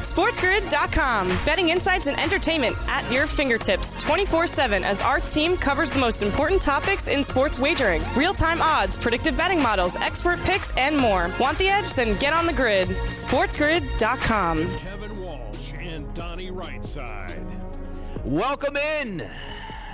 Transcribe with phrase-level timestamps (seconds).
[0.00, 1.28] SportsGrid.com.
[1.44, 6.22] Betting insights and entertainment at your fingertips 24 7 as our team covers the most
[6.22, 11.30] important topics in sports wagering real time odds, predictive betting models, expert picks, and more.
[11.38, 11.94] Want the edge?
[11.94, 12.88] Then get on the grid.
[12.88, 14.78] SportsGrid.com.
[14.78, 18.24] Kevin Walsh and Donnie Rightside.
[18.24, 19.30] Welcome in.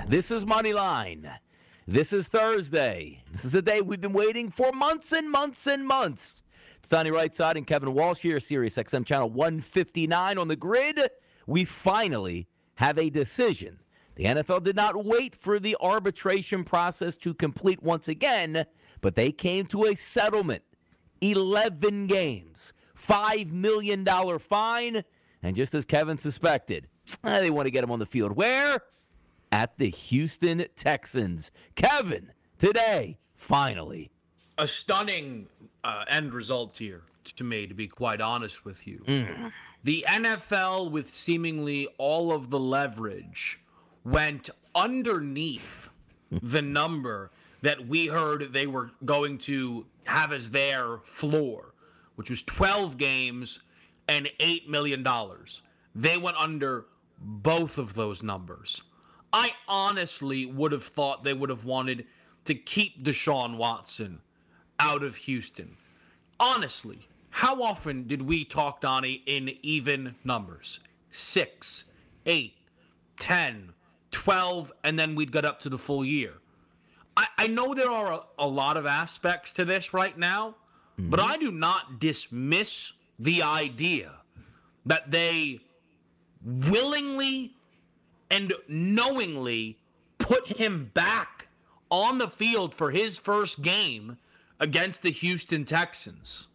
[0.06, 1.30] This is Moneyline.
[1.86, 3.22] This is Thursday.
[3.32, 6.42] This is a day we've been waiting for months and months and months.
[6.78, 11.00] It's Donnie Rightside and Kevin Walsh here, Sirius XM channel 159 on the grid.
[11.46, 13.80] We finally have a decision.
[14.14, 18.64] The NFL did not wait for the arbitration process to complete once again,
[19.00, 20.62] but they came to a settlement.
[21.20, 24.06] 11 games, $5 million
[24.38, 25.02] fine,
[25.42, 26.88] and just as Kevin suspected,
[27.24, 28.32] eh, they want to get him on the field.
[28.32, 28.80] Where?
[29.50, 31.50] At the Houston Texans.
[31.74, 34.10] Kevin, today, finally.
[34.58, 35.46] a stunning
[35.84, 37.02] uh, end result here
[37.36, 39.02] to me, to be quite honest with you.
[39.84, 43.60] The NFL, with seemingly all of the leverage,
[44.04, 45.88] went underneath
[46.42, 47.30] the number
[47.62, 51.75] that we heard they were going to have as their floor,
[52.16, 53.60] which was 12 games
[54.08, 55.06] and $8 million.
[55.94, 56.86] They went under
[57.20, 58.82] both of those numbers.
[59.32, 62.06] I honestly would have thought they would have wanted
[62.44, 64.20] to keep Deshaun Watson
[64.78, 65.77] out of Houston.
[66.41, 70.81] Honestly, how often did we talk Donnie in even numbers?
[71.11, 71.84] Six,
[72.27, 72.55] eight,
[73.19, 73.72] ten,
[74.11, 76.34] twelve, and then we'd get up to the full year.
[77.16, 80.55] I, I know there are a, a lot of aspects to this right now,
[80.99, 84.12] but I do not dismiss the idea
[84.87, 85.60] that they
[86.45, 87.55] willingly
[88.31, 89.78] and knowingly
[90.19, 91.49] put him back
[91.91, 94.19] on the field for his first game
[94.60, 96.48] against the Houston Texans.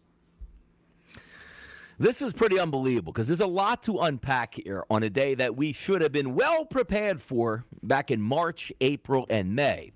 [1.98, 5.54] This is pretty unbelievable because there's a lot to unpack here on a day that
[5.54, 9.92] we should have been well prepared for back in March, April, and May.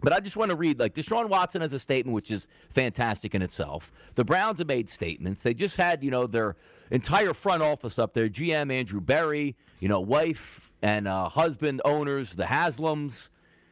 [0.00, 3.34] But I just want to read like Deshaun Watson has a statement which is fantastic
[3.34, 3.92] in itself.
[4.14, 5.42] The Browns have made statements.
[5.42, 6.56] They just had, you know, their
[6.90, 12.32] entire front office up there, GM Andrew Berry, you know, wife and uh, husband owners,
[12.34, 13.30] the Haslams,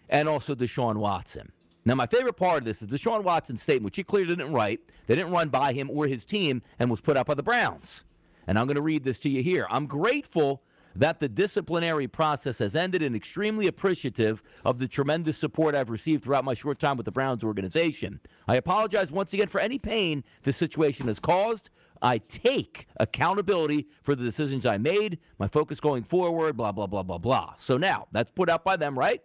[0.09, 1.53] and also Deshaun Watson.
[1.87, 4.81] Now, my favorite part of this is Deshaun Watson's statement, which he clearly didn't write.
[5.07, 8.05] They didn't run by him or his team and was put up by the Browns.
[8.49, 9.69] And I'm going to read this to you here.
[9.71, 10.65] I'm grateful
[10.97, 16.25] that the disciplinary process has ended and extremely appreciative of the tremendous support I've received
[16.25, 18.19] throughout my short time with the Browns organization.
[18.49, 21.71] I apologize once again for any pain this situation has caused.
[22.03, 27.05] I take accountability for the decisions I made, my focus going forward, blah, blah, blah,
[27.05, 27.55] blah, blah.
[27.59, 29.23] So now that's put out by them, right?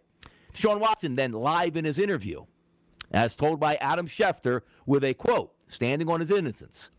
[0.54, 2.46] Deshaun Watson then live in his interview,
[3.12, 6.92] as told by Adam Schefter, with a quote, standing on his innocence.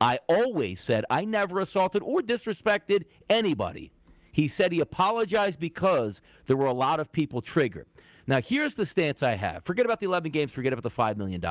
[0.00, 3.92] I always said I never assaulted or disrespected anybody.
[4.32, 7.86] He said he apologized because there were a lot of people triggered.
[8.26, 9.64] Now, here's the stance I have.
[9.64, 11.44] Forget about the 11 games, forget about the $5 million.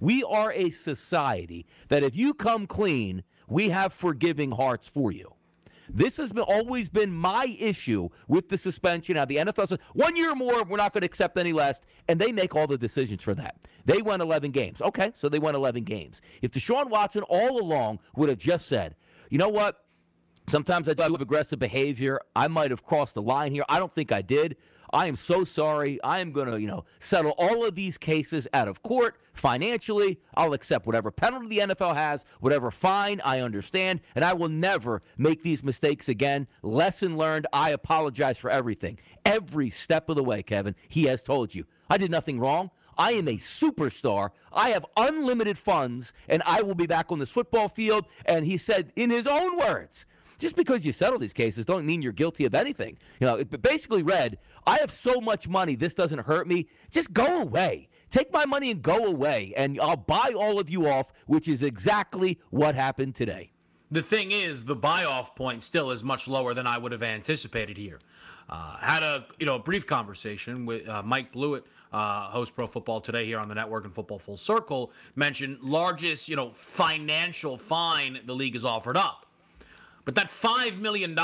[0.00, 5.33] We are a society that if you come clean, we have forgiving hearts for you.
[5.88, 9.16] This has been, always been my issue with the suspension.
[9.16, 12.20] Now, the NFL says one year more, we're not going to accept any less, and
[12.20, 13.56] they make all the decisions for that.
[13.84, 14.80] They won 11 games.
[14.80, 16.22] Okay, so they won 11 games.
[16.42, 18.96] If Deshaun Watson all along would have just said,
[19.30, 19.84] you know what?
[20.46, 22.20] Sometimes I do have aggressive behavior.
[22.36, 23.64] I might have crossed the line here.
[23.68, 24.56] I don't think I did.
[24.94, 26.00] I am so sorry.
[26.04, 30.20] I am going to, you know, settle all of these cases out of court financially.
[30.34, 35.02] I'll accept whatever penalty the NFL has, whatever fine, I understand, and I will never
[35.18, 36.46] make these mistakes again.
[36.62, 37.48] Lesson learned.
[37.52, 39.00] I apologize for everything.
[39.24, 41.64] Every step of the way, Kevin, he has told you.
[41.90, 42.70] I did nothing wrong.
[42.96, 44.30] I am a superstar.
[44.52, 48.06] I have unlimited funds, and I will be back on this football field.
[48.24, 50.06] And he said, in his own words,
[50.38, 52.98] just because you settle these cases don't mean you're guilty of anything.
[53.20, 56.68] You know, it basically read, I have so much money, this doesn't hurt me.
[56.90, 57.88] Just go away.
[58.10, 61.62] Take my money and go away, and I'll buy all of you off, which is
[61.62, 63.50] exactly what happened today.
[63.90, 67.76] The thing is, the buy-off point still is much lower than I would have anticipated
[67.76, 68.00] here.
[68.48, 72.66] Uh, had a you know a brief conversation with uh, Mike Blewett, uh, host Pro
[72.66, 74.92] Football Today here on the network and Football Full Circle.
[75.16, 79.26] Mentioned largest you know financial fine the league has offered up.
[80.04, 81.18] But that $5 million,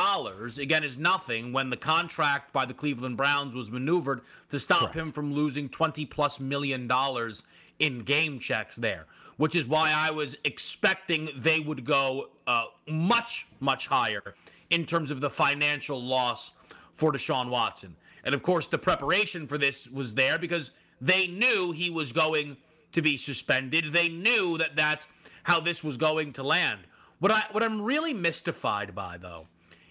[0.59, 4.97] again, is nothing when the contract by the Cleveland Browns was maneuvered to stop Correct.
[4.97, 7.43] him from losing 20 plus million dollars
[7.79, 9.07] in game checks there,
[9.37, 14.35] which is why I was expecting they would go uh, much, much higher
[14.71, 16.53] in terms of the financial loss
[16.93, 17.95] for Deshaun Watson.
[18.25, 22.57] And of course, the preparation for this was there because they knew he was going
[22.93, 23.93] to be suspended.
[23.93, 25.09] They knew that that's
[25.43, 26.81] how this was going to land.
[27.21, 29.47] What I what I'm really mystified by though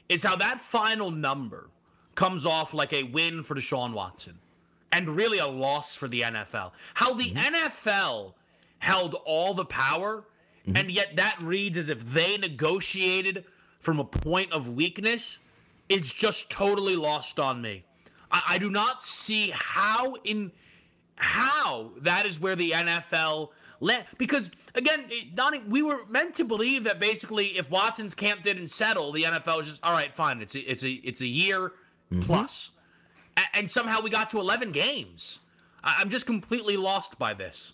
[0.10, 1.70] is how that final number
[2.16, 4.38] comes off like a win for Deshaun Watson
[4.92, 6.72] and really a loss for the NFL.
[6.96, 7.56] How the mm-hmm.
[7.56, 8.34] NFL
[8.80, 10.26] held all the power
[10.68, 10.76] mm-hmm.
[10.76, 13.46] and yet that reads as if they negotiated
[13.80, 15.38] from a point of weakness
[15.88, 17.84] is just totally lost on me.
[18.31, 20.52] I, I do not see how in
[21.16, 23.50] how that is where the NFL
[23.80, 25.06] let because again,
[25.36, 29.58] Donnie, we were meant to believe that basically if Watson's camp didn't settle, the NFL
[29.58, 30.42] was just all right, fine.
[30.42, 31.74] It's a, it's a it's a year
[32.12, 32.22] mm-hmm.
[32.22, 32.72] plus.
[33.54, 35.40] And somehow we got to 11 games.
[35.81, 37.72] I'm just completely lost by this.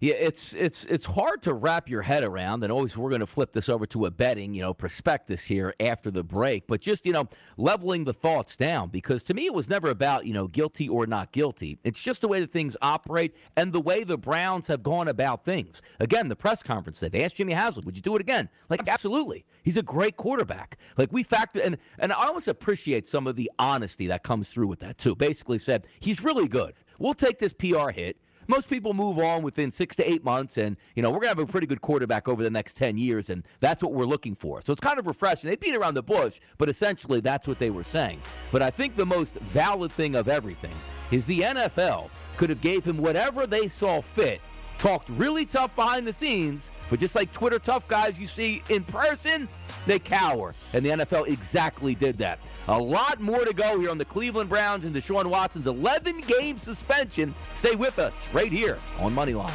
[0.00, 3.26] Yeah, it's it's it's hard to wrap your head around, and always we're going to
[3.26, 6.66] flip this over to a betting, you know, prospectus here after the break.
[6.66, 10.26] But just you know, leveling the thoughts down because to me it was never about
[10.26, 11.78] you know guilty or not guilty.
[11.84, 15.44] It's just the way that things operate and the way the Browns have gone about
[15.44, 15.80] things.
[15.98, 18.86] Again, the press conference said they asked Jimmy Haslam, "Would you do it again?" Like,
[18.88, 19.46] absolutely.
[19.62, 20.78] He's a great quarterback.
[20.96, 24.66] Like we factor and and I always appreciate some of the honesty that comes through
[24.66, 25.14] with that too.
[25.14, 26.74] Basically said he's really good.
[26.98, 30.76] We'll take this PR hit most people move on within six to eight months, and
[30.94, 33.44] you know we're gonna have a pretty good quarterback over the next ten years, and
[33.60, 34.60] that's what we're looking for.
[34.62, 35.50] So it's kind of refreshing.
[35.50, 38.20] They beat around the bush, but essentially that's what they were saying.
[38.52, 40.74] But I think the most valid thing of everything
[41.10, 44.40] is the NFL could have gave him whatever they saw fit
[44.78, 48.84] talked really tough behind the scenes, but just like Twitter tough guys you see in
[48.84, 49.48] person,
[49.86, 50.54] they cower.
[50.72, 52.38] And the NFL exactly did that.
[52.68, 56.58] A lot more to go here on the Cleveland Browns and Deshaun Watson's 11 game
[56.58, 57.34] suspension.
[57.54, 59.54] Stay with us right here on Moneyline.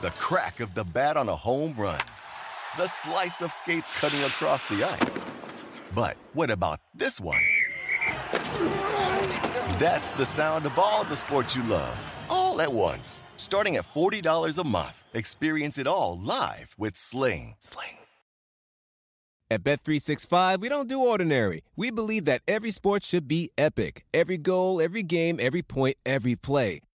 [0.00, 2.00] the crack of the bat on a home run,
[2.76, 5.24] the slice of skates cutting across the ice.
[5.94, 7.40] But what about this one?
[9.78, 13.22] That's the sound of all the sports you love, all at once.
[13.36, 17.54] Starting at $40 a month, experience it all live with Sling.
[17.58, 17.98] Sling.
[19.50, 21.62] At Bet365, we don't do ordinary.
[21.76, 24.04] We believe that every sport should be epic.
[24.12, 26.80] Every goal, every game, every point, every play.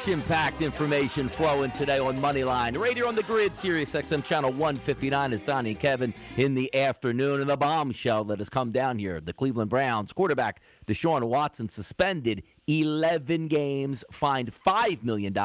[0.00, 2.74] Action packed information flowing today on Moneyline.
[2.78, 7.42] Right here on the grid, Sirius XM channel 159 is Donnie Kevin in the afternoon.
[7.42, 12.44] And the bombshell that has come down here the Cleveland Browns quarterback Deshaun Watson suspended
[12.66, 15.36] 11 games, fined $5 million.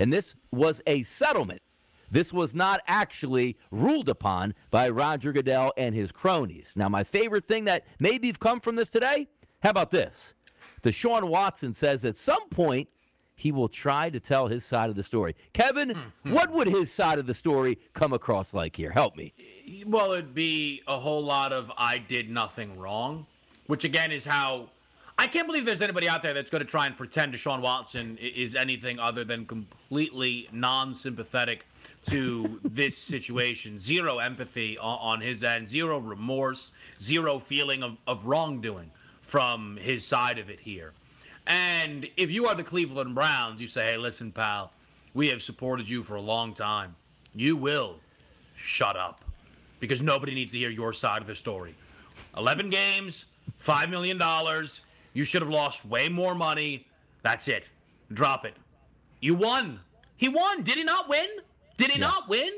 [0.00, 1.62] And this was a settlement.
[2.10, 6.72] This was not actually ruled upon by Roger Goodell and his cronies.
[6.74, 9.28] Now, my favorite thing that maybe have come from this today
[9.62, 10.34] how about this?
[10.82, 12.88] Deshaun Watson says at some point,
[13.42, 15.34] he will try to tell his side of the story.
[15.52, 18.90] Kevin, Hmm, what would his side of the story come across like here?
[18.90, 19.32] Help me.
[19.84, 23.26] Well, it'd be a whole lot of I did nothing wrong,
[23.66, 24.68] which again is how
[25.18, 28.16] I can't believe there's anybody out there that's going to try and pretend Deshaun Watson
[28.18, 31.66] is anything other than completely non-sympathetic
[32.10, 33.76] to this situation.
[33.76, 36.70] Zero empathy on, on his end, zero remorse,
[37.00, 40.92] zero feeling of, of wrongdoing from his side of it here.
[41.46, 44.72] And if you are the Cleveland Browns, you say, hey, listen, pal,
[45.14, 46.94] we have supported you for a long time.
[47.34, 47.96] You will
[48.54, 49.24] shut up
[49.80, 51.74] because nobody needs to hear your side of the story.
[52.36, 53.24] 11 games,
[53.60, 54.20] $5 million.
[55.14, 56.86] You should have lost way more money.
[57.22, 57.64] That's it.
[58.12, 58.54] Drop it.
[59.20, 59.80] You won.
[60.16, 60.62] He won.
[60.62, 61.28] Did he not win?
[61.76, 62.52] Did he not win?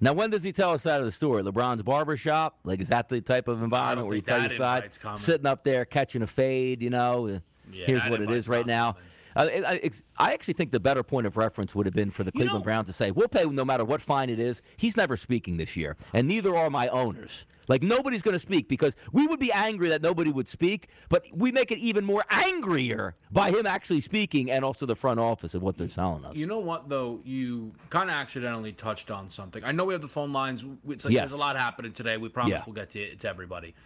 [0.00, 1.42] Now, when does he tell his side of the story?
[1.42, 2.58] LeBron's barbershop?
[2.64, 5.18] Like, is that the type of environment where you think tell your side?
[5.18, 7.40] Sitting up there catching a fade, you know?
[7.72, 8.96] Yeah, Here's that what it is right now.
[9.36, 12.24] Uh, I, I, I actually think the better point of reference would have been for
[12.24, 14.60] the You Cleveland know- Browns to say, we'll pay no matter what fine it is.
[14.76, 17.46] He's never speaking this year, and neither are my owners.
[17.68, 21.24] Like, nobody's going to speak because we would be angry that nobody would speak, but
[21.32, 25.54] we make it even more angrier by him actually speaking and also the front office
[25.54, 26.34] of what they're selling us.
[26.34, 27.20] You know what, though?
[27.22, 29.62] You kind of accidentally touched on something.
[29.62, 30.64] I know we have the phone lines.
[30.88, 31.28] It's like Yes.
[31.28, 32.16] There's a lot happening today.
[32.16, 32.64] We promise Yeah.
[32.66, 33.76] we'll get to, to everybody.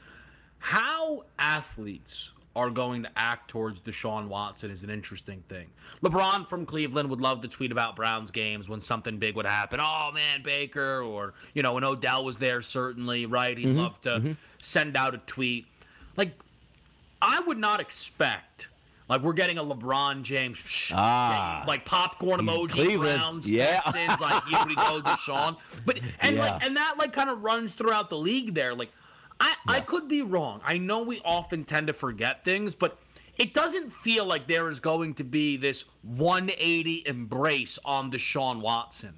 [0.59, 5.67] How athletes are going to act towards Deshaun Watson is an interesting thing.
[6.03, 9.81] LeBron from Cleveland would love to tweet about Browns games when something big would happen.
[9.83, 13.57] Oh man, Baker, or you know when Odell was there, certainly right.
[13.59, 15.67] He'd love to send out a tweet.
[16.17, 16.31] Like
[17.21, 18.69] I would not expect.
[19.09, 21.65] Like we're getting a LeBron James, psh, Ah.
[21.69, 23.19] like popcorn emoji, Cleveland.
[23.19, 23.81] Browns, Yeah.
[23.81, 25.57] Texans, like here we go, Deshaun.
[25.85, 26.53] But and Yeah.
[26.53, 28.75] like and that like kind of runs throughout the league there.
[28.75, 28.91] Like
[29.41, 30.61] I I could be wrong.
[30.65, 32.99] I know we often tend to forget things, but
[33.37, 39.15] it doesn't feel like there is going to be this 180 embrace on Deshaun Watson.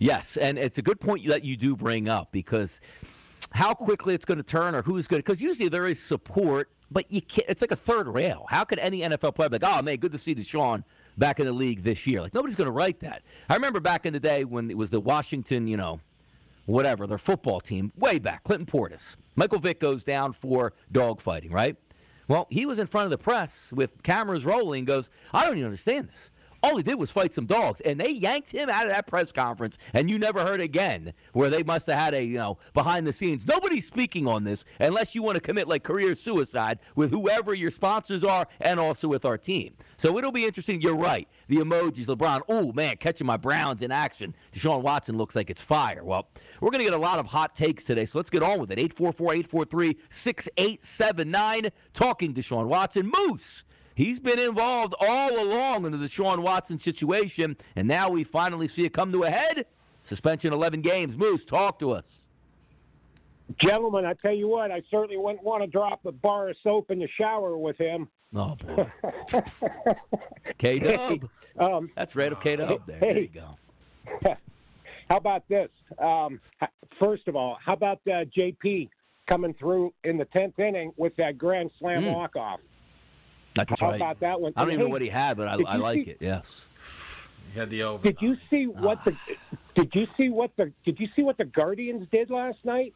[0.00, 2.80] Yes, and it's a good point that you do bring up because
[3.52, 6.70] how quickly it's going to turn or who's going to, because usually there is support,
[6.90, 7.48] but you can't.
[7.48, 8.46] It's like a third rail.
[8.48, 10.84] How could any NFL player be like, "Oh man, good to see Deshaun
[11.18, 12.22] back in the league this year"?
[12.22, 13.22] Like nobody's going to write that.
[13.48, 16.00] I remember back in the day when it was the Washington, you know,
[16.70, 19.16] whatever their football team, way back, Clinton Portis.
[19.36, 21.76] Michael Vick goes down for dogfighting, right?
[22.28, 24.84] Well, he was in front of the press with cameras rolling.
[24.84, 26.30] Goes, I don't even understand this.
[26.62, 29.32] All he did was fight some dogs, and they yanked him out of that press
[29.32, 31.14] conference, and you never heard again.
[31.32, 33.46] Where they must have had a you know behind the scenes.
[33.46, 37.70] Nobody's speaking on this unless you want to commit like career suicide with whoever your
[37.70, 39.74] sponsors are, and also with our team.
[39.96, 40.82] So it'll be interesting.
[40.82, 41.28] You're right.
[41.48, 42.42] The emojis, LeBron.
[42.48, 44.34] Oh man, catching my Browns in action.
[44.52, 46.04] Deshaun Watson looks like it's fire.
[46.04, 46.28] Well,
[46.60, 48.78] we're gonna get a lot of hot takes today, so let's get on with it.
[48.78, 51.70] 844-843-6879.
[51.94, 53.10] Talking Deshaun Watson.
[53.14, 53.64] Moose.
[53.94, 58.84] He's been involved all along in the Deshaun Watson situation, and now we finally see
[58.84, 59.66] it come to a head.
[60.02, 61.16] Suspension 11 games.
[61.16, 62.24] Moose, talk to us.
[63.60, 66.90] Gentlemen, I tell you what, I certainly wouldn't want to drop a bar of soap
[66.90, 68.08] in the shower with him.
[68.34, 68.86] Oh, boy.
[70.58, 71.28] K Dub.
[71.58, 73.00] Um, That's right up K Dub there.
[73.00, 73.56] There you go.
[75.10, 75.68] how about this?
[75.98, 76.40] Um,
[77.00, 78.88] first of all, how about uh, JP
[79.28, 82.14] coming through in the tenth inning with that grand slam Mm.
[82.14, 82.60] walk off?
[83.54, 83.96] That's How right.
[83.96, 84.52] about that one?
[84.56, 86.18] I don't And even know what he had, but I, I like see- it.
[86.20, 86.68] Yes.
[87.52, 88.02] He had the over.
[88.02, 89.16] Did you see what the?
[89.74, 90.72] Did you see what the?
[90.84, 92.94] Did you see what the Guardians did last night?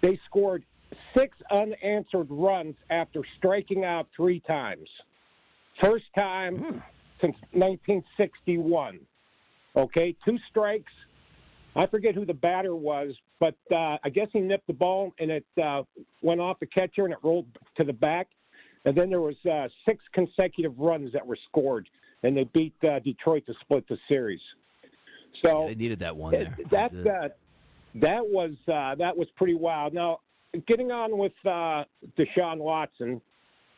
[0.00, 0.64] They scored
[1.16, 4.88] six unanswered runs after striking out three times.
[5.80, 6.82] First time
[7.20, 8.98] since 1961.
[9.76, 10.92] Okay, two strikes.
[11.76, 15.30] I forget who the batter was, but uh, I guess he nipped the ball and
[15.30, 15.84] it uh,
[16.20, 18.26] went off the catcher and it rolled to the back.
[18.84, 21.88] And then there was uh, six consecutive runs that were scored,
[22.22, 24.40] and they beat uh, Detroit to split the series.
[25.44, 26.56] So They needed that one there.
[26.70, 27.28] that uh,
[27.96, 29.94] that was uh, that was pretty wild.
[29.94, 30.20] Now,
[30.66, 31.84] getting on with uh,
[32.18, 33.20] Deshaun Watson,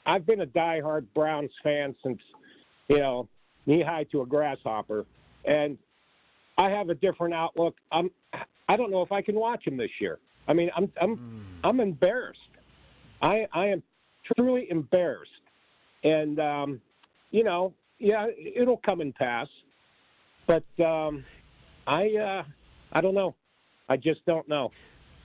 [0.07, 2.21] I've been a diehard Browns fan since
[2.89, 3.29] you know
[3.67, 5.05] knee high to a grasshopper,
[5.45, 5.79] and
[6.57, 7.77] I have a different outlook.
[7.93, 8.11] I'm
[8.69, 10.19] I don't know if I can watch him this year.
[10.49, 12.41] I mean, I'm I'm I'm embarrassed.
[13.23, 13.83] I I am
[14.33, 15.31] truly embarrassed,
[16.03, 16.81] and um,
[17.31, 19.49] you know, yeah, it'll come and pass,
[20.47, 21.25] but um,
[21.87, 22.43] I uh,
[22.93, 23.35] I don't know.
[23.89, 24.71] I just don't know.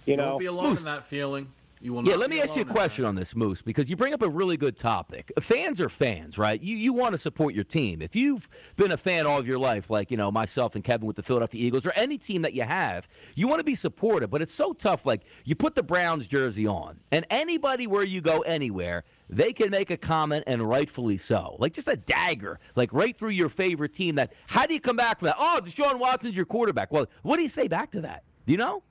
[0.05, 1.51] You know, Don't be alone in that feeling.
[1.81, 4.13] You will Yeah, let me ask you a question on this, Moose, because you bring
[4.13, 5.31] up a really good topic.
[5.39, 6.61] Fans are fans, right?
[6.61, 8.01] You you want to support your team.
[8.01, 11.07] If you've been a fan all of your life, like you know myself and Kevin
[11.07, 14.29] with the Philadelphia Eagles, or any team that you have, you want to be supportive.
[14.29, 15.05] But it's so tough.
[15.05, 19.69] Like you put the Browns jersey on, and anybody where you go anywhere, they can
[19.69, 21.55] make a comment, and rightfully so.
[21.59, 24.15] Like just a dagger, like right through your favorite team.
[24.15, 25.37] That how do you come back from that?
[25.39, 26.91] Oh, Deshaun Watson's your quarterback.
[26.91, 28.23] Well, what do you say back to that?
[28.45, 28.83] Do you know?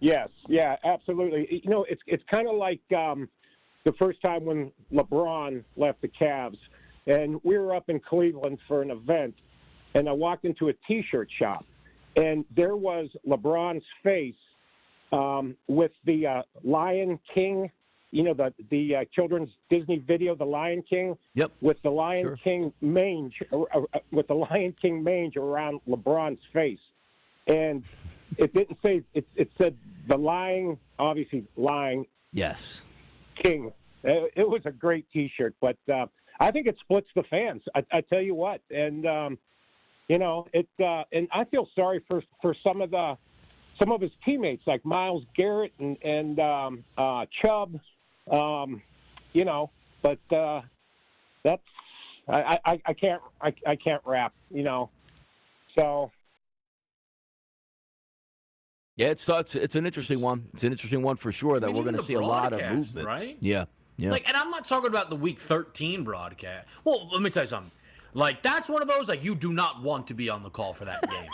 [0.00, 1.60] Yes, yeah, absolutely.
[1.64, 3.28] You know, it's it's kind of like um,
[3.84, 6.58] the first time when LeBron left the Cavs,
[7.06, 9.34] and we were up in Cleveland for an event,
[9.94, 11.64] and I walked into a T-shirt shop,
[12.16, 14.34] and there was LeBron's face
[15.12, 17.70] um, with the uh, Lion King,
[18.10, 21.52] you know, the the uh, children's Disney video, The Lion King, Yep.
[21.62, 22.36] with the Lion Sure.
[22.44, 26.80] King mange, uh, uh, with the Lion King mange around LeBron's face,
[27.46, 27.82] and
[28.38, 29.26] it didn't say it.
[29.34, 29.76] It said
[30.08, 32.82] the lying, obviously lying Yes.
[33.42, 33.72] king.
[34.04, 36.06] It, it was a great T-shirt, but uh,
[36.38, 37.62] I think it splits the fans.
[37.74, 39.38] I, I tell you what, and um,
[40.08, 40.68] you know it.
[40.78, 43.16] Uh, and I feel sorry for for some of the
[43.78, 47.80] some of his teammates like Myles Garrett and and um, uh, Chubb.
[48.30, 48.82] Um,
[49.32, 49.70] you know,
[50.02, 50.62] but uh,
[51.42, 51.62] that's
[52.28, 54.34] I, I, I can't I, I can't rap.
[54.50, 54.90] You know,
[55.78, 56.10] so
[58.96, 60.46] Yeah, it's it's, it's an interesting one.
[60.54, 62.52] It's an interesting one for sure that I mean, we're going to see a lot
[62.52, 63.06] of movement.
[63.06, 63.36] right?
[63.40, 63.66] Yeah.
[63.98, 64.10] Yeah.
[64.10, 66.66] Like, and I'm not talking about the Week 13 broadcast.
[66.84, 67.70] Well, let me tell you something.
[68.12, 70.72] Like, that's one of those like you do not want to be on the call
[70.74, 71.28] for that game.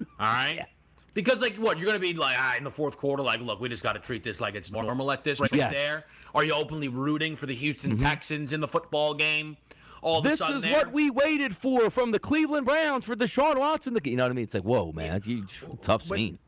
[0.20, 0.66] All right.
[1.12, 3.68] Because like what you're gonna be like ah, in the fourth quarter like look we
[3.68, 5.66] just got to treat this like it's normal at this right Yes.
[5.66, 5.74] Mm-hmm.
[5.74, 6.04] there.
[6.34, 9.56] Are you openly rooting for the Houston Texans in the football game?
[10.02, 10.72] All of a this is there?
[10.72, 13.96] what we waited for from the Cleveland Browns for the Deshaun Watson.
[14.04, 14.42] You know what I mean?
[14.42, 15.46] It's like, whoa, man, you,
[15.80, 16.38] tough scene.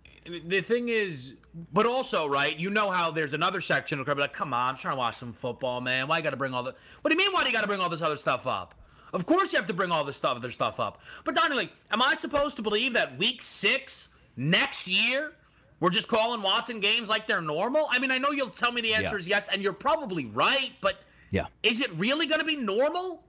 [0.47, 1.35] The thing is,
[1.73, 2.57] but also, right?
[2.59, 4.95] You know how there's another section of the crowd be like, "Come on, I'm trying
[4.95, 6.09] to watch some football, man.
[6.09, 6.75] Why you got to bring all the?
[7.03, 7.33] What do you mean?
[7.33, 8.75] Why do you got to bring all this other stuff up?
[9.13, 11.01] Of course you have to bring all this stuff, other stuff up.
[11.25, 15.33] But Donnie, like, am I supposed to believe that week six next year
[15.81, 17.87] we're just calling Watson games like they're normal?
[17.91, 19.21] I mean, I know you'll tell me the answer Yeah.
[19.21, 20.97] is yes, and you're probably right, but
[21.31, 21.47] Yeah.
[21.63, 23.23] is it really going to be normal?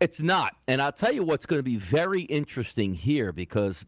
[0.00, 0.56] It's not.
[0.66, 3.86] And I'll tell you what's going to be very interesting here because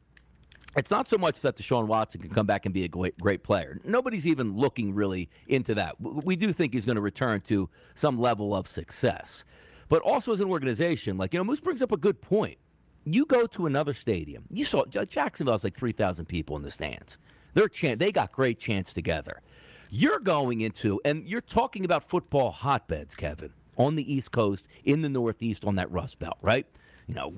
[0.77, 3.43] it's not so much that Deshaun Watson can come back and be a great, great
[3.43, 3.81] player.
[3.85, 6.01] Nobody's even looking really into that.
[6.01, 9.45] We do think he's going to return to some level of success.
[9.89, 12.59] But also as an organization, like, you know, Moose brings up a good point.
[13.05, 14.45] You go to another stadium.
[14.51, 17.19] You saw Jacksonville has like 3,000 people in the stands.
[17.55, 19.41] They're chan- they got great chance together.
[19.89, 25.03] You're going into, and you're talking about football hotbeds, Kevin, on the East Coast, in
[25.03, 26.67] the Northeast, on that Rust Belt, right?
[27.09, 27.35] You know,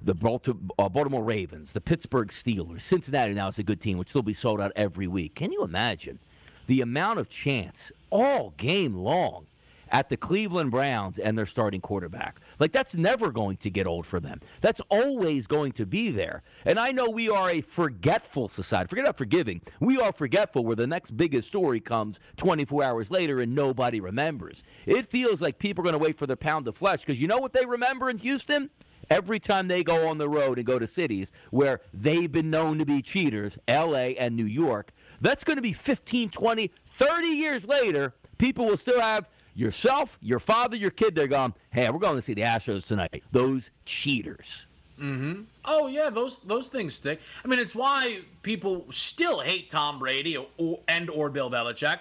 [0.00, 4.22] the uh, Baltimore Ravens, the Pittsburgh Steelers, Cincinnati now is a good team, which will
[4.22, 5.34] be sold out every week.
[5.34, 6.18] Can you imagine
[6.66, 9.46] the amount of chants all game long
[9.92, 12.40] at the Cleveland Browns and their starting quarterback.
[12.58, 14.40] Like that's never going to get old for them.
[14.62, 16.42] That's always going to be there.
[16.64, 18.88] And I know we are a forgetful society.
[18.88, 19.60] Forget about forgiving.
[19.80, 24.64] We are forgetful where the next biggest story comes 24 hours later and nobody remembers.
[24.86, 27.28] It feels like people are going to wait for their pound of flesh because you
[27.28, 28.70] know what they remember in Houston?
[29.12, 32.78] Every time they go on the road and go to cities where they've been known
[32.78, 37.66] to be cheaters, LA and New York, that's going to be 15, 20, 30 years
[37.68, 38.14] later.
[38.38, 41.14] People will still have yourself, your father, your kid.
[41.14, 43.22] They're going, hey, we're going to see the Astros tonight.
[43.32, 44.66] Those cheaters.
[44.98, 45.44] Mhm.
[45.64, 47.20] Oh yeah, those those things stick.
[47.44, 51.98] I mean, it's why people still hate Tom Brady or and or Bill Belichick.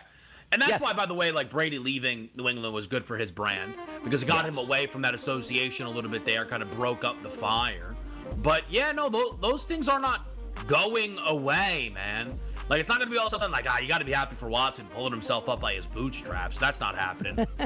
[0.51, 0.81] And that's Yes.
[0.81, 4.21] why, by the way, like Brady leaving New England was good for his brand because
[4.23, 7.21] it got him away from that association a little bit there, kind of broke up
[7.23, 7.95] the fire.
[8.43, 10.35] But yeah, no, those, those things are not
[10.67, 12.31] going away, man.
[12.69, 14.11] Like it's not gonna be all of a sudden like, ah, you got to be
[14.13, 16.57] happy for Watson pulling himself up by his bootstraps.
[16.59, 17.45] That's not happening.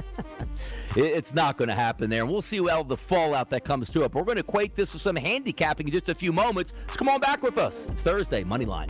[0.95, 2.21] It's not going to happen there.
[2.21, 4.13] And we'll see how the fallout that comes to it.
[4.13, 6.73] But we're going to equate this with some handicapping in just a few moments.
[6.87, 7.85] So come on back with us.
[7.87, 8.89] It's Thursday, Moneyline.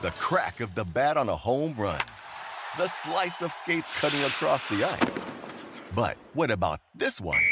[0.00, 2.00] The crack of the bat on a home run.
[2.78, 5.26] The slice of skates cutting across the ice.
[5.92, 7.42] But what about this one?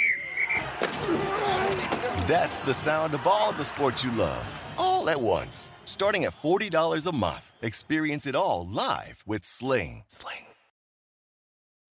[2.29, 4.47] That's the sound of all the sports you love,
[4.79, 5.73] all at once.
[5.87, 7.51] Starting at $40 a month.
[7.63, 10.05] Experience it all live with Sling.
[10.07, 10.47] Sling.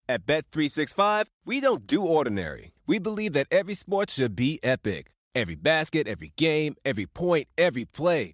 [0.07, 2.71] At Bet365, we don't do ordinary.
[2.87, 5.11] We believe that every sport should be epic.
[5.35, 8.33] Every basket, every game, every point, every play.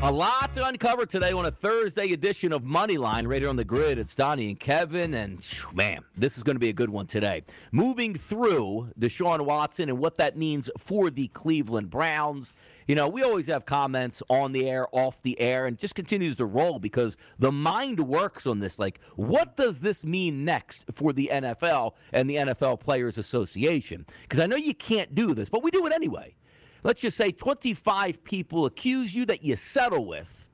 [0.00, 3.64] A lot to uncover today on a Thursday edition of Moneyline right here on the
[3.64, 3.98] grid.
[3.98, 7.42] It's Donnie and Kevin, and man, this is going to be a good one today.
[7.70, 12.54] Moving through Deshaun Watson and what that means for the Cleveland Browns.
[12.86, 16.36] You know, we always have comments on the air, off the air, and just continues
[16.36, 18.78] to roll because the mind works on this.
[18.78, 24.06] Like, what does this mean next for the NFL and the NFL Players Association?
[24.22, 26.34] Because I know you can't do this, but we do it anyway
[26.82, 30.48] let's just say 25 people accuse you that you settle with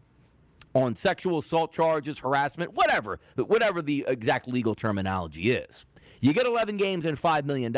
[0.75, 5.87] on sexual assault charges, harassment, whatever, whatever the exact legal terminology is.
[6.21, 7.75] You get 11 games and $5 million.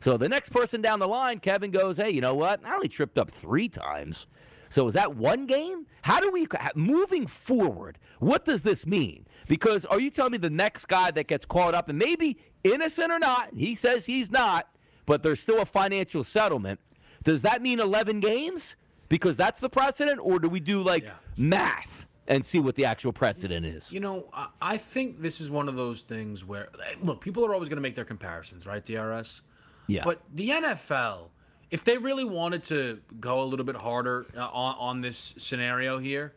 [0.00, 2.64] So the next person down the line, Kevin goes, hey, you know what?
[2.64, 4.26] I only tripped up three times.
[4.68, 5.86] So is that one game?
[6.02, 9.26] How do we, moving forward, what does this mean?
[9.46, 13.12] Because are you telling me the next guy that gets caught up, and maybe innocent
[13.12, 14.68] or not, he says he's not,
[15.06, 16.80] but there's still a financial settlement
[17.24, 18.76] does that mean 11 games?
[19.08, 21.12] Because that's the precedent, or do we do like yeah.
[21.36, 23.92] math and see what the actual precedent is?
[23.92, 24.28] You know,
[24.62, 26.68] I think this is one of those things where,
[27.02, 29.42] look, people are always going to make their comparisons, right, DRS?
[29.86, 30.02] Yeah.
[30.04, 31.28] But the NFL,
[31.70, 35.98] if they really wanted to go a little bit harder uh, on, on this scenario
[35.98, 36.34] here,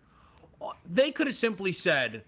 [0.90, 2.24] they could have simply said,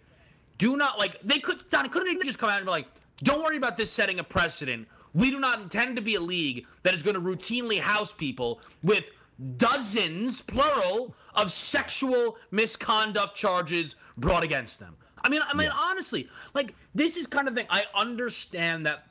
[0.57, 2.87] do not like, they could, Don, couldn't they just come out and be like,
[3.23, 6.65] don't worry about this setting a precedent we do not intend to be a league
[6.83, 9.11] that is going to routinely house people with
[9.57, 14.95] dozens, plural, of sexual misconduct charges brought against them.
[15.23, 15.77] I mean, I mean, yeah.
[15.77, 17.65] honestly, like this is kind of thing.
[17.69, 19.07] I understand that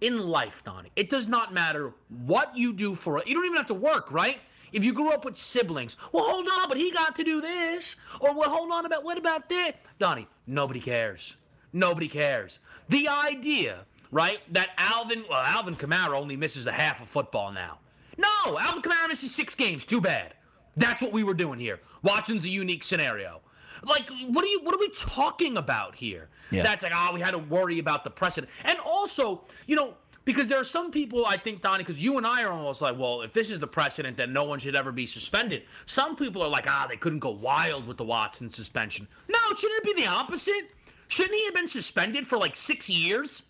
[0.00, 1.92] in life, Donnie, it does not matter
[2.24, 3.26] what you do for it.
[3.26, 4.38] You don't even have to work, right?
[4.72, 7.96] If you grew up with siblings, well, hold on, but he got to do this,
[8.20, 10.28] or well, hold on about what about this, Donnie?
[10.46, 11.36] Nobody cares.
[11.72, 12.60] Nobody cares.
[12.88, 14.40] The idea right?
[14.52, 17.78] That Alvin, well, Alvin Kamara only misses a half of football now.
[18.18, 19.84] No, Alvin Kamara misses six games.
[19.84, 20.34] Too bad.
[20.76, 21.80] That's what we were doing here.
[22.02, 23.40] Watson's a unique scenario.
[23.82, 24.60] Like, what are you?
[24.62, 26.28] What are we talking about here?
[26.50, 26.62] Yeah.
[26.62, 29.94] That's like, oh, we had to worry about the precedent, and also, you know,
[30.24, 32.98] because there are some people I think, Donnie, because you and I are almost like,
[32.98, 35.62] well, if this is the precedent, then no one should ever be suspended.
[35.86, 39.08] Some people are like, ah, they couldn't go wild with the Watson suspension.
[39.28, 40.70] No, shouldn't it be the opposite?
[41.08, 43.44] Shouldn't he have been suspended for like six years?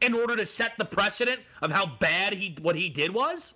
[0.00, 3.54] In order to set the precedent of how bad he what he did was?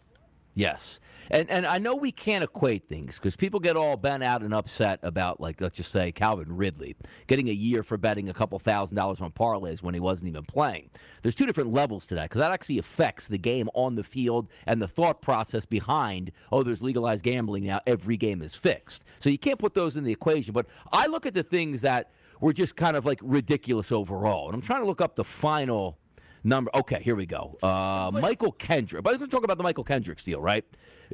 [0.55, 1.01] Yes.
[1.31, 4.53] And and I know we can't equate things because people get all bent out and
[4.53, 6.97] upset about like let's just say Calvin Ridley
[7.29, 10.45] getting a year for betting a couple thousand dollars on parlays when he wasn't even
[10.45, 10.91] playing.
[11.23, 14.49] There's two different levels to that because that actually affects the game on the field
[14.67, 19.05] and the thought process behind oh there's legalized gambling now every game is fixed.
[19.21, 20.53] So you can't put those in the equation.
[20.53, 24.55] But I look at the things that were just kind of like ridiculous overall, and
[24.55, 25.99] I'm trying to look up the final
[26.43, 27.59] Number okay, here we go.
[27.63, 29.03] Uh, Mychal Kendrick.
[29.03, 30.65] But we're talking about the Mychal Kendricks deal, right?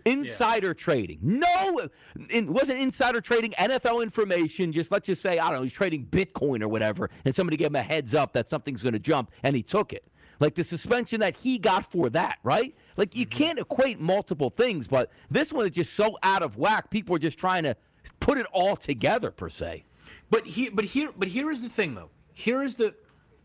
[0.05, 0.75] Insider yeah.
[0.75, 1.19] trading.
[1.23, 1.89] No,
[2.31, 4.71] it wasn't insider trading NFL information.
[4.73, 5.63] Just let's just say I don't know.
[5.63, 8.93] He's trading Bitcoin or whatever, and somebody gave him a heads up that something's going
[8.93, 10.07] to jump, and he took it.
[10.39, 12.75] Like the suspension that he got for that, right?
[12.97, 13.39] Like you mm-hmm.
[13.39, 16.91] can't equate multiple things, but this one is just so out of whack.
[16.91, 17.77] People are just trying to
[18.21, 19.85] put it all together per se.
[20.31, 22.11] But here, but here, but here is the thing, though.
[22.33, 22.95] Here is the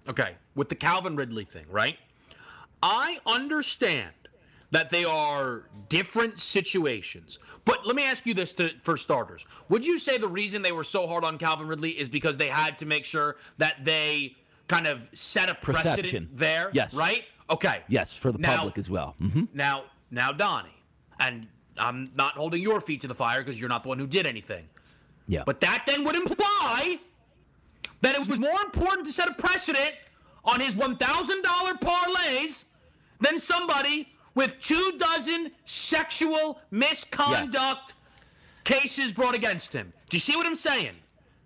[0.09, 1.97] Okay, with the Calvin Ridley thing, right?
[2.81, 4.11] I understand
[4.71, 7.39] that they are different situations.
[7.65, 9.45] But let me ask you this to, for starters.
[9.69, 12.47] Would you say the reason they were so hard on Calvin Ridley is because they
[12.47, 14.35] had to make sure that they
[14.67, 16.29] kind of set a precedent Perception.
[16.33, 16.69] there?
[16.73, 16.93] Yes.
[16.93, 17.25] Right?
[17.49, 17.83] Okay.
[17.89, 19.15] Yes, for the now, public as well.
[19.21, 19.43] Mm-hmm.
[19.53, 20.69] Now, now, Donnie,
[21.19, 24.07] and I'm not holding your feet to the fire because you're not the one who
[24.07, 24.67] did anything.
[25.27, 25.43] Yeah.
[25.45, 26.99] But that then would imply
[28.01, 29.93] that it was more important to set a precedent
[30.43, 30.97] on his $1,000
[31.79, 32.65] parlays
[33.19, 37.93] than somebody with two dozen sexual misconduct yes.
[38.63, 39.93] cases brought against him.
[40.09, 40.95] Do you see what I'm saying?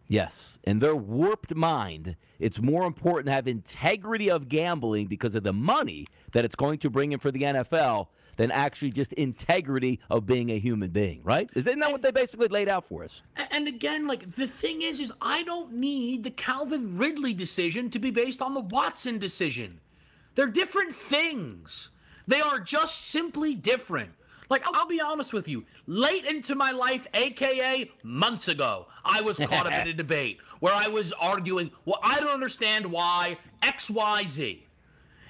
[0.08, 0.60] Yes.
[0.64, 5.54] In their warped mind, it's more important to have integrity of gambling because of the
[5.54, 8.08] money that it's going to bring in for the NFL
[8.38, 11.50] than actually just integrity of being a human being, right?
[11.56, 13.24] Isn't that what they basically laid out for us?
[13.52, 18.00] And again, like the thing is, is I don't need the Calvin Ridley decision to
[18.00, 19.80] be based on the Watson decision.
[20.36, 21.90] They're different things.
[22.28, 24.12] They are just simply different.
[24.50, 25.66] Like, I'll be honest with you.
[25.88, 30.74] Late into my life, aka months ago, I was caught up in a debate where
[30.74, 34.60] I was arguing, well, I don't understand why XYZ.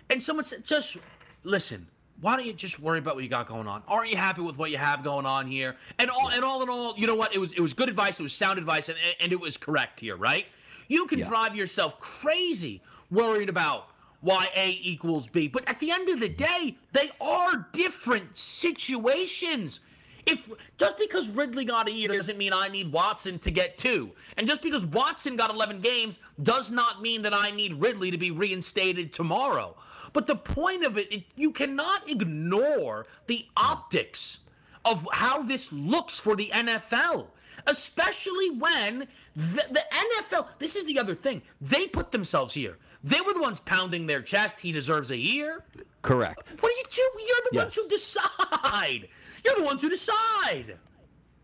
[0.10, 0.98] And someone said, just
[1.44, 1.88] listen,
[2.22, 3.84] why don't you just worry about what you got going on?
[3.88, 5.76] Aren't you happy with what you have going on here?
[6.00, 7.36] And all and all in all, you know what?
[7.36, 10.00] It was it was good advice, it was sound advice, and, and it was correct
[10.00, 10.46] here, right?
[10.88, 11.28] You can Yeah.
[11.28, 13.90] drive yourself crazy worried about
[14.22, 15.48] why A equals B.
[15.48, 19.82] But at the end of the day, they are different situations.
[20.26, 20.50] If
[20.80, 24.48] just because Ridley got a year doesn't mean I need Watson to get two, and
[24.48, 28.32] just because Watson got 11 games does not mean that I need Ridley to be
[28.32, 29.76] reinstated tomorrow.
[30.16, 34.40] But the point of it, it you cannot ignore the optics
[34.86, 37.26] of how this looks for the NFL,
[37.68, 39.84] especially when the, the
[40.22, 40.48] NFL.
[40.58, 41.42] This is the other thing.
[41.60, 42.78] They put themselves here.
[43.04, 44.62] They were the ones pounding their chest.
[44.62, 45.66] He deserves a year.
[46.02, 46.56] Correct.
[46.62, 47.02] What are you do?
[47.02, 49.10] You're the ones who decide.
[49.44, 50.78] You're the ones who decide.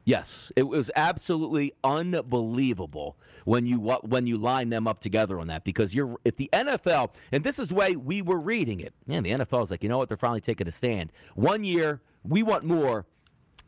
[0.03, 5.63] Yes, it was absolutely unbelievable when you when you line them up together on that
[5.63, 8.93] because you're if the NFL and this is the way we were reading it.
[9.05, 10.07] Man, the NFL is like, you know what?
[10.07, 11.11] They're finally taking a stand.
[11.35, 13.05] One year, we want more.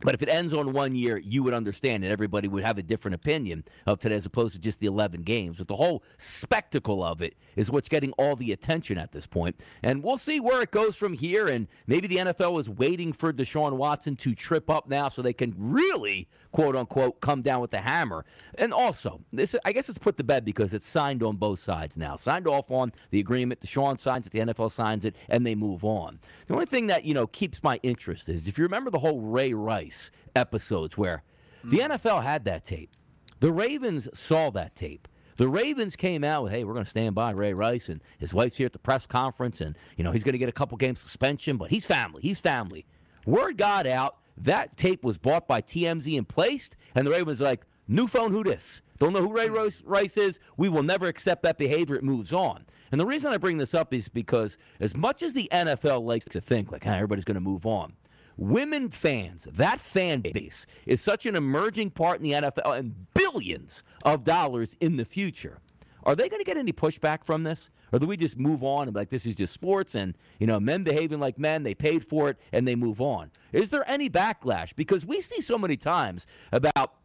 [0.03, 2.83] But if it ends on one year, you would understand, and everybody would have a
[2.83, 5.57] different opinion of today as opposed to just the 11 games.
[5.57, 9.63] But the whole spectacle of it is what's getting all the attention at this point.
[9.81, 11.47] And we'll see where it goes from here.
[11.47, 15.33] And maybe the NFL is waiting for Deshaun Watson to trip up now so they
[15.33, 18.25] can really, quote unquote, come down with the hammer.
[18.55, 21.97] And also, this I guess it's put to bed because it's signed on both sides
[21.97, 22.17] now.
[22.17, 23.61] Signed off on the agreement.
[23.61, 26.19] Deshaun signs it, the NFL signs it, and they move on.
[26.47, 29.21] The only thing that, you know, keeps my interest is if you remember the whole
[29.21, 29.92] Ray Rice
[30.35, 31.23] episodes where
[31.63, 32.91] the NFL had that tape.
[33.39, 35.07] The Ravens saw that tape.
[35.37, 38.33] The Ravens came out with, "Hey, we're going to stand by Ray Rice, and his
[38.33, 40.77] wife's here at the press conference, and you know he's going to get a couple
[40.77, 42.21] game suspension, but he's family.
[42.21, 42.85] He's family."
[43.25, 47.45] Word got out that tape was bought by TMZ and placed, and the Ravens are
[47.45, 48.81] like, "New phone, who this?
[48.99, 50.39] Don't know who Ray Rice, is.
[50.55, 51.95] We will never accept that behavior.
[51.95, 55.33] It moves on." And the reason I bring this up is because as much as
[55.33, 57.93] the NFL likes to think like, "Ah, everybody's going to move on,"
[58.37, 63.83] Women fans, that fan base is such an emerging part in the NFL and billions
[64.03, 65.59] of dollars in the future.
[66.05, 67.69] Are they going to get any pushback from this?
[67.91, 70.47] Or do we just move on and be like, this is just sports and, you
[70.47, 73.31] know, men behaving like men, they paid for it and they move on?
[73.51, 74.75] Is there any backlash?
[74.75, 76.95] Because we see so many times about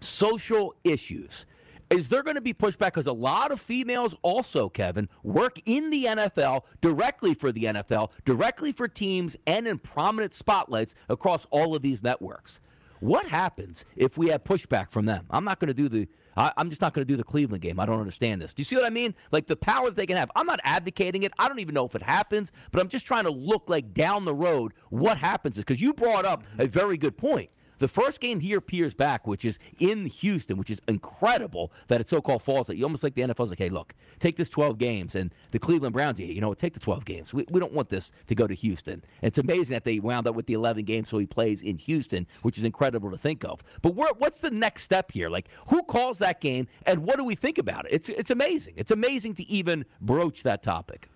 [0.00, 1.46] social issues.
[1.92, 2.86] Is there going to be pushback?
[2.86, 8.10] Because a lot of females also, Kevin, work in the NFL, directly for the NFL,
[8.24, 12.60] directly for teams, and in prominent spotlights across all of these networks.
[13.00, 15.26] What happens if we have pushback from them?
[15.28, 16.08] I'm not going to do the.
[16.34, 17.78] I, I'm just not going to do the Cleveland game.
[17.78, 18.54] I don't understand this.
[18.54, 19.14] Do you see what I mean?
[19.32, 20.30] Like the power that they can have.
[20.34, 21.32] I'm not advocating it.
[21.38, 24.24] I don't even know if it happens, but I'm just trying to look like down
[24.24, 27.50] the road what happens is because you brought up a very good point.
[27.82, 32.08] The first game here appears back, which is in Houston, which is incredible that it
[32.08, 32.68] so-called falls.
[32.68, 35.58] That you almost like the NFL's like, hey, look, take this 12 games, and the
[35.58, 37.34] Cleveland Browns, you know, take the 12 games.
[37.34, 39.02] We, we don't want this to go to Houston.
[39.20, 42.28] It's amazing that they wound up with the 11 games, so he plays in Houston,
[42.42, 43.64] which is incredible to think of.
[43.82, 45.28] But where, what's the next step here?
[45.28, 47.94] Like, who calls that game, and what do we think about it?
[47.94, 48.74] It's it's amazing.
[48.76, 51.08] It's amazing to even broach that topic.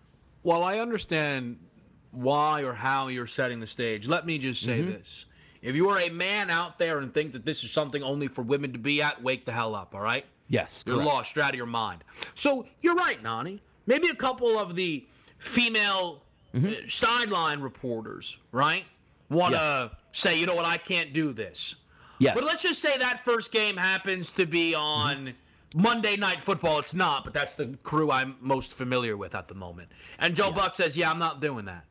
[0.42, 1.60] Well, I understand
[2.10, 4.08] why or how you're setting the stage.
[4.08, 4.90] Let me just say mm-hmm.
[4.90, 5.26] this.
[5.66, 8.42] If you are a man out there and think that this is something only for
[8.42, 10.24] women to be at, wake the hell up, all right?
[10.46, 11.08] Yes, You're correct.
[11.08, 11.34] lost.
[11.34, 12.04] You're out of your mind.
[12.36, 13.60] So you're right, Nani.
[13.84, 15.04] Maybe a couple of the
[15.38, 16.22] female
[16.54, 18.84] uh, sideline reporters, right,
[19.28, 21.74] want to say, you know what, I can't do this.
[22.20, 22.36] Yes.
[22.36, 25.34] But let's just say that first game happens to be on
[25.74, 26.78] Monday Night Football.
[26.78, 29.88] It's not, but that's the crew I'm most familiar with at the moment.
[30.20, 31.84] And Joe Buck says, yeah, I'm not doing that.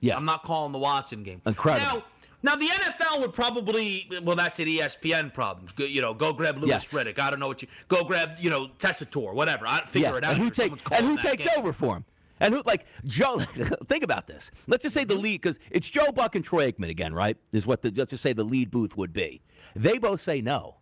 [0.00, 0.16] Yeah.
[0.16, 1.42] I'm not calling the Watson game.
[1.44, 1.98] Incredible.
[1.98, 2.04] Now,
[2.42, 5.68] now the NFL would probably well, that's an ESPN problem.
[5.76, 6.92] Go, you know, go grab Louis Yes.
[6.92, 7.18] Riddick.
[7.18, 8.32] I don't know what you go grab.
[8.40, 9.66] You know, Tessitore, whatever.
[9.66, 10.34] I figure it out.
[10.34, 11.54] And who, take, and who takes game.
[11.56, 12.04] over for him?
[12.38, 13.38] And who, like, Joe,
[13.88, 14.50] think about this.
[14.66, 15.22] Let's just say the mm-hmm.
[15.22, 17.36] lead, because it's Joe Buck and Troy Aikman again, right?
[17.52, 19.40] Is what the, let's just say the lead booth would be.
[19.74, 20.76] They both say no.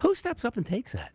[0.00, 1.12] Who steps up and takes that?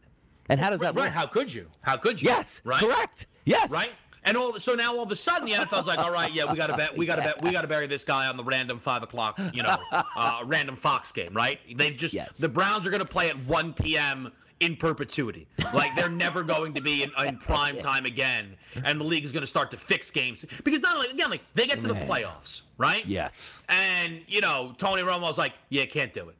[0.49, 1.05] And how does that Right?
[1.05, 1.13] work?
[1.13, 1.69] How could you?
[1.81, 2.29] How could you?
[2.29, 2.79] Yes, Right.
[2.79, 3.27] correct.
[3.45, 3.71] Yes.
[3.71, 3.91] Right.
[4.27, 6.57] And all so now all of a sudden the NFL's like, all right, yeah, we
[6.57, 8.43] got to bet, we got to bet, we got to bury this guy on the
[8.43, 11.59] random five o'clock, you know, uh, random Fox game, right?
[11.75, 12.37] They've just Yes.
[12.37, 14.31] the Browns are going to play at 1 p.m.
[14.59, 15.47] in perpetuity.
[15.73, 19.31] Like they're never going to be in, in prime time again, and the league is
[19.31, 21.93] going to start to fix games because not only again like they get to the
[21.93, 23.05] playoffs, right?
[23.05, 23.63] Yes.
[23.69, 26.35] And you know Tony Romo's like, yeah, can't do it,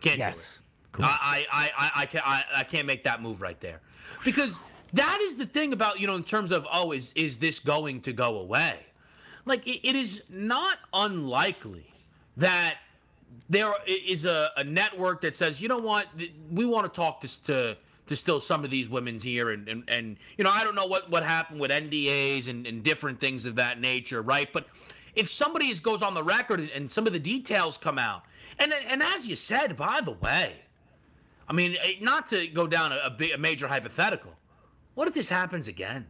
[0.00, 0.60] can't Yes.
[0.94, 1.04] do it.
[1.04, 3.82] I, I, I, I, can't, I, I can't make that move right there,
[4.24, 4.58] because
[4.92, 8.00] that is the thing about you know in terms of oh is is this going
[8.02, 8.78] to go away?
[9.44, 11.86] Like it, it is not unlikely
[12.36, 12.76] that
[13.48, 16.06] there is a, a network that says, you know what,
[16.50, 19.84] we want to talk to to, to still some of these women's here, and, and
[19.88, 23.46] and you know I don't know what what happened with NDAs and, and different things
[23.46, 24.52] of that nature, right?
[24.52, 24.66] But
[25.14, 28.22] if somebody is, goes on the record and, and some of the details come out,
[28.58, 30.54] and and as you said, by the way,
[31.48, 34.32] I mean eh, not to go down a, a, big, a major hypothetical,
[34.96, 36.06] what if this happens again?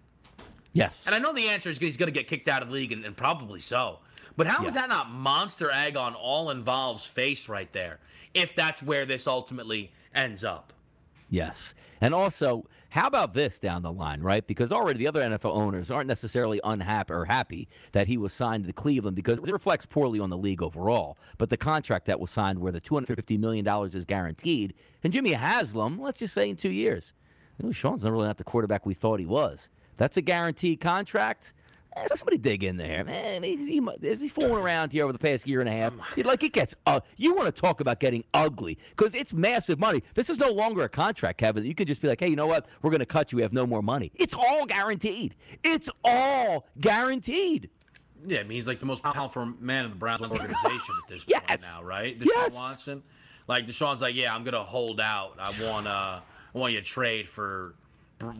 [0.72, 1.04] Yes.
[1.06, 2.92] And I know the answer is he's going to get kicked out of the league,
[2.92, 3.98] and, and probably so.
[4.36, 4.82] But how is Yeah.
[4.82, 7.98] that not monster egg on all involved's face right there?
[8.34, 10.72] If that's where this ultimately ends up.
[11.30, 11.74] Yes.
[12.00, 14.46] And also, how about this down the line, right?
[14.46, 18.64] Because already the other NFL owners aren't necessarily unhappy or happy that he was signed
[18.66, 21.16] to Cleveland because it reflects poorly on the league overall.
[21.38, 25.98] But the contract that was signed where the $250 million is guaranteed, and Jimmy Haslam,
[25.98, 27.14] let's just say in two years,
[27.58, 29.70] you know, Sean's not really not the quarterback we thought he was.
[29.96, 31.54] That's a guaranteed contract.
[31.96, 33.42] Eh, somebody dig in there, man.
[33.42, 35.94] He, he, is he fooling around here over the past year and a half?
[36.18, 36.74] It- like it gets.
[36.86, 40.02] Uh, you want to talk about getting ugly because it's massive money.
[40.12, 41.64] This is no longer a contract, Kevin.
[41.64, 42.66] You can just be like, hey, you know what?
[42.82, 43.36] We're going to cut you.
[43.36, 44.12] We have no more money.
[44.16, 45.34] It's all guaranteed.
[45.64, 47.70] It's all guaranteed.
[48.26, 51.24] Yeah, I mean, he's like the most powerful man in the Browns organization at this
[51.28, 51.42] Yes.
[51.46, 52.18] point now, right?
[52.18, 52.54] Deshaun Yes.
[52.54, 53.02] Watson.
[53.48, 55.34] Like Deshaun's like, yeah, I'm gonna hold out.
[55.38, 56.18] I want uh,
[56.56, 57.74] I want you to trade for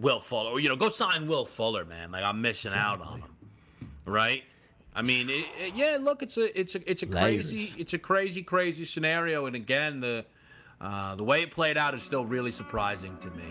[0.00, 2.10] Will Fuller, or you know, go sign Will Fuller, man.
[2.10, 3.30] Like I'm missing out on him,
[4.06, 4.42] right?
[4.94, 5.98] I mean, it, it- yeah.
[6.00, 7.50] Look, it's a it's a it's a Layers.
[7.50, 10.24] crazy it's a crazy crazy scenario, and again, the
[10.80, 13.44] uh, the way it played out is still really surprising to me.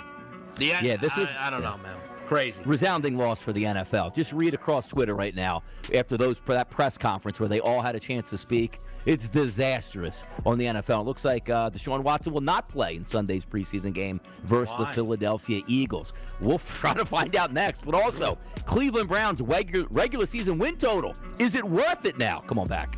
[0.56, 1.69] The Yeah, this I, is- I don't yeah.
[1.69, 1.97] know, man.
[2.25, 2.60] Crazy.
[2.65, 4.15] Resounding loss for the NFL.
[4.15, 5.62] Just read across Twitter right now
[5.93, 8.80] after those that press conference where they all had a chance to speak.
[9.05, 11.01] It's disastrous on the NFL.
[11.01, 14.85] It looks like uh, Deshaun Watson will not play in Sunday's preseason game versus the
[14.87, 16.13] Philadelphia Eagles.
[16.41, 17.85] We'll try to find out next.
[17.85, 21.13] But also, Cleveland Browns regular, regular season win total.
[21.39, 22.37] Is it worth it now?
[22.39, 22.97] Come on back.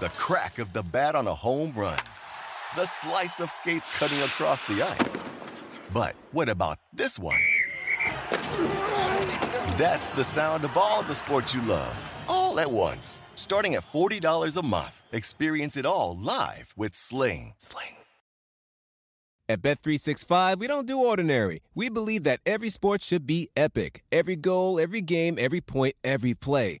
[0.00, 1.98] The crack of the bat on a home run.
[2.74, 5.22] The slice of skates cutting across the ice.
[5.92, 7.38] But what about this one?
[9.76, 13.22] That's the sound of all the sports you love, all at once.
[13.36, 17.52] Starting at $40 a month, experience it all live with Sling.
[17.58, 17.96] Sling.
[19.48, 21.60] At Bet365, we don't do ordinary.
[21.74, 24.02] We believe that every sport should be epic.
[24.10, 26.80] Every goal, every game, every point, every play.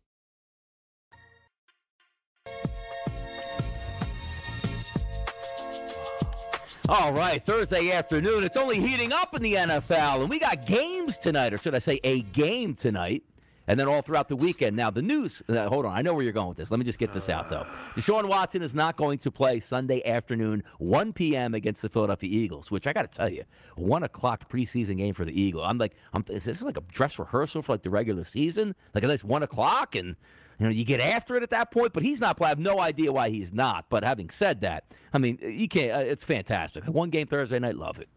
[6.91, 8.43] All right, Thursday afternoon.
[8.43, 11.79] It's only heating up in the NFL, and we got games tonight, or should I
[11.79, 13.23] say, a game tonight,
[13.65, 14.75] and then all throughout the weekend.
[14.75, 15.41] Now, the news.
[15.47, 16.69] Uh, hold on, I know where you're going with this.
[16.69, 17.65] Let me just get this out though.
[17.95, 21.53] Deshaun Watson is not going to play Sunday afternoon, 1 p.m.
[21.53, 22.69] against the Philadelphia Eagles.
[22.71, 23.45] Which I got to tell you,
[23.77, 25.63] one o'clock preseason game for the Eagle.
[25.63, 28.75] I'm like, I'm, is this like a dress rehearsal for like the regular season?
[28.93, 30.17] Like at least one o'clock and.
[30.61, 32.49] You know, you get after it at that point, but he's not playing.
[32.49, 33.85] I have no idea why he's not.
[33.89, 35.91] But having said that, I mean, you can't.
[35.91, 36.83] Uh, it's fantastic.
[36.85, 38.07] One game Thursday night, love it.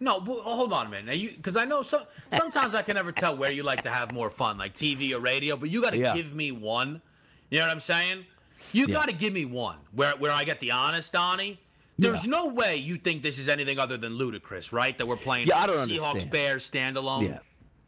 [0.00, 1.18] No, hold on a minute.
[1.18, 4.12] you because I know so, sometimes I can never tell where you like to have
[4.12, 5.58] more fun, like TV or radio.
[5.58, 6.14] But you got to Yeah.
[6.16, 7.02] give me one.
[7.50, 8.24] You know what I'm saying?
[8.72, 8.94] You Yeah.
[8.94, 11.60] got to give me one where where I get the honest Donnie.
[11.98, 12.30] There's Yeah.
[12.30, 14.96] no way you think this is anything other than ludicrous, right?
[14.96, 16.30] That we're playing Yeah, I don't Seahawks understand.
[16.32, 17.28] Bears standalone.
[17.28, 17.38] Yeah.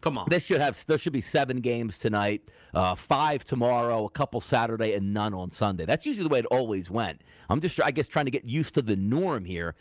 [0.05, 0.27] Come on.
[0.29, 2.43] This should have there should be seven games tonight,
[2.75, 5.87] uh, five tomorrow, a couple Saturday, and none on Sunday.
[5.87, 7.23] That's usually the way it always went.
[7.49, 9.75] I'm just, I guess, trying to get used to the norm here.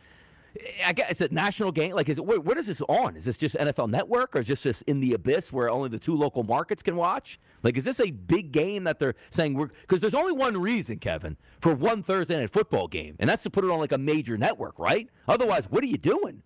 [0.86, 1.94] I guess it's a national game.
[1.94, 3.18] Like, is it where, where is this on?
[3.18, 6.00] Is this just NFL Network, or is this just in the abyss where only the
[6.00, 7.38] two local markets can watch?
[7.62, 9.72] Like, is this a big game that they're saying we're?
[9.82, 13.50] Because there's only one reason, Kevin, for one Thursday night football game, and that's to
[13.50, 15.10] put it on like a major network, right?
[15.28, 16.44] Otherwise, what are you doing?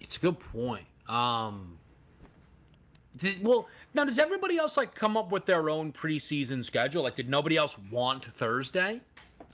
[0.00, 0.86] It's a good point.
[1.08, 1.77] Um,
[3.18, 7.02] did, well, now does everybody else like come up with their own preseason schedule?
[7.02, 9.00] Like, did nobody else want Thursday?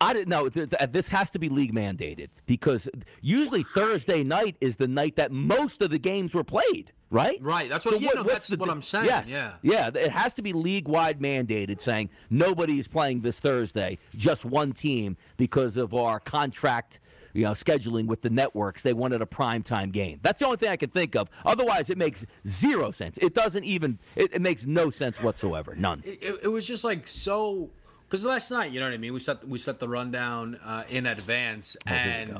[0.00, 0.48] I didn't know.
[0.48, 2.88] Th- th- This has to be league mandated because
[3.20, 7.40] usually Thursday night is the night that most of the games were played, right?
[7.40, 9.52] Right, that's what- yeah, no, what's that's what I'm saying, Yes, yeah.
[9.62, 9.90] yeah.
[9.94, 14.72] It has to be league wide mandated, saying nobody is playing this Thursday, just one
[14.72, 16.98] team because of our contract.
[17.34, 20.20] You know, scheduling with the networks, they wanted a primetime game.
[20.22, 21.28] That's the only thing I can think of.
[21.44, 23.18] Otherwise, it makes zero sense.
[23.18, 23.98] It doesn't even.
[24.16, 25.74] It, it makes no sense whatsoever.
[25.74, 26.02] None.
[26.06, 27.70] It, it, was just like so.
[28.08, 29.12] Because last night, you know what I mean.
[29.12, 32.38] We set we set the rundown uh, in advance, we and.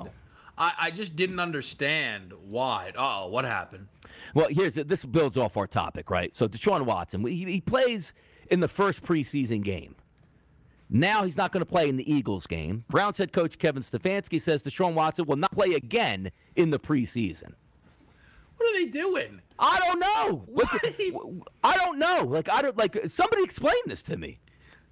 [0.56, 2.92] I, I just didn't understand why.
[2.96, 3.88] Oh, what happened?
[4.34, 4.74] Well, here's.
[4.76, 6.32] This builds off our topic, right?
[6.32, 8.14] So Deshaun Watson, he, he plays
[8.48, 9.96] in the first preseason game.
[10.94, 12.84] Now he's not going to play in the Eagles game.
[12.88, 17.54] Browns head coach Kevin Stefanski says Deshaun Watson will not play again in the preseason.
[18.56, 19.40] What are they doing?
[19.58, 20.44] I don't know.
[20.46, 20.68] What
[21.64, 22.24] I don't know.
[22.28, 22.96] Like I don't like.
[23.08, 24.38] Somebody explain this to me.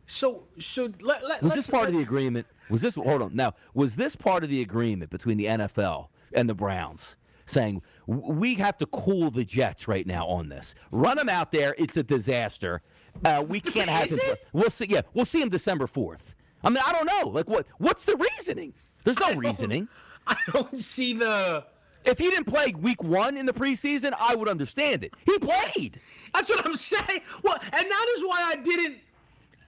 [0.07, 2.48] So so let, let, Was let's- this part of the agreement?
[2.68, 3.55] Was this hold on now?
[3.72, 8.76] Was this part of the agreement between the NFL and the Browns saying we have
[8.78, 10.74] to cool the Jets right now on this?
[10.90, 11.76] Run them out there.
[11.78, 12.82] It's a disaster.
[13.25, 14.19] Uh, we can't have him.
[14.53, 14.87] We'll see.
[14.89, 16.35] Yeah, we'll see him December fourth.
[16.65, 17.29] I mean, I don't know.
[17.29, 17.67] Like what?
[17.79, 18.73] What's the reasoning?
[19.05, 19.89] There's no reasoning.
[20.27, 21.65] I don't see the.
[22.05, 25.15] If he didn't play week one in the preseason, I would understand it.
[25.25, 26.01] He played.
[26.35, 27.21] That's what I'm saying.
[27.43, 28.99] Well, and that is why I didn't.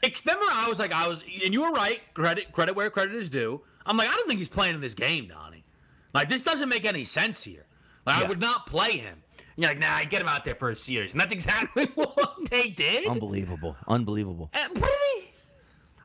[0.02, 2.00] Remember, I was like, I was, and you were right.
[2.12, 3.60] Credit, credit where credit is due.
[3.86, 5.64] I'm like, I don't think he's playing in this game, Donnie.
[6.12, 7.64] Like, this doesn't make any sense here.
[8.06, 9.22] Like, I would not play him.
[9.56, 12.36] And you're like, nah, get him out there for a series, and that's exactly what
[12.50, 13.06] they did.
[13.06, 13.76] Unbelievable.
[13.86, 14.50] Unbelievable.
[14.52, 15.32] Uh, what did he?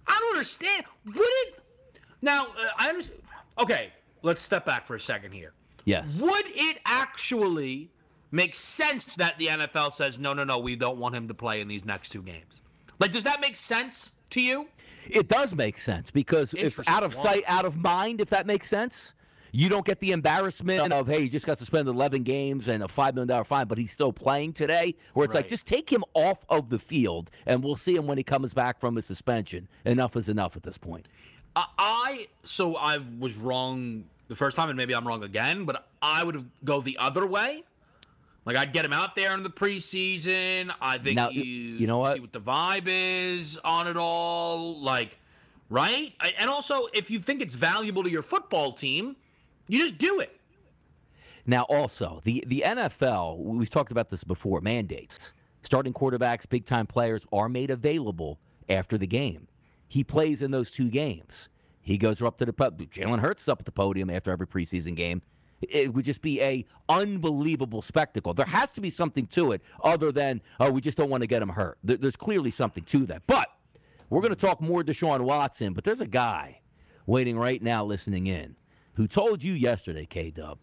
[0.08, 0.86] I don't understand.
[1.06, 1.54] What did?
[2.22, 3.22] Now uh, I understand.
[3.58, 3.92] Okay,
[4.22, 5.54] let's step back for a second here.
[5.86, 6.16] Yes.
[6.18, 7.92] Would it actually
[8.32, 11.62] make sense that the NFL says no, no, no, we don't want him to play
[11.62, 12.62] in these next two games?
[13.00, 14.68] Like, does that make sense to you?
[15.08, 18.68] It does make sense because if out of sight, out of mind, if that makes
[18.68, 19.14] sense,
[19.52, 22.88] you don't get the embarrassment of hey, he just got suspended 11 games and a
[22.88, 24.96] five million dollar fine, but he's still playing today.
[25.14, 28.18] Where it's like just take him off of the field and we'll see him when
[28.18, 29.68] he comes back from his suspension.
[29.86, 31.08] Enough is enough at this point.
[31.56, 35.88] I, I so I was wrong the first time, and maybe I'm wrong again, but
[36.02, 37.64] I would go the other way.
[38.46, 40.72] Like I'd get him out there in the preseason.
[40.82, 42.16] I think Now, you, you know what?
[42.16, 44.80] see what the vibe is on it all.
[44.80, 45.20] Like,
[45.70, 46.14] right?
[46.40, 49.16] And also, if you think it's valuable to your football team,
[49.70, 50.36] you just do it.
[51.46, 54.60] Now, also the the NFL, we've talked about this before.
[54.62, 59.48] Mandates: starting quarterbacks, big time players are made available after the game.
[59.88, 61.50] He plays in those two games.
[61.82, 62.80] He goes up to the pub.
[62.80, 65.22] Jalen Hurts up at the podium after every preseason game.
[65.62, 68.34] It would just be a unbelievable spectacle.
[68.34, 71.28] There has to be something to it, other than oh, we just don't want to
[71.28, 71.78] get him hurt.
[71.84, 73.24] There's clearly something to that.
[73.28, 73.50] But
[74.10, 75.74] we're going to talk more to Deshaun Watson.
[75.74, 76.62] But there's a guy
[77.06, 78.56] waiting right now, listening in,
[78.94, 80.60] who told you yesterday, K Dub,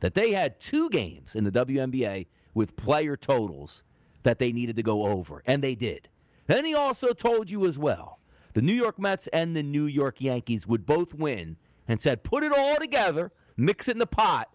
[0.00, 3.82] that they had two games in the WNBA with player totals
[4.22, 6.08] that they needed to go over, and they did.
[6.46, 8.18] Then he also told you as well
[8.54, 11.56] the New York Mets and the New York Yankees would both win,
[11.88, 14.48] and said put it all together, mix it in the pot,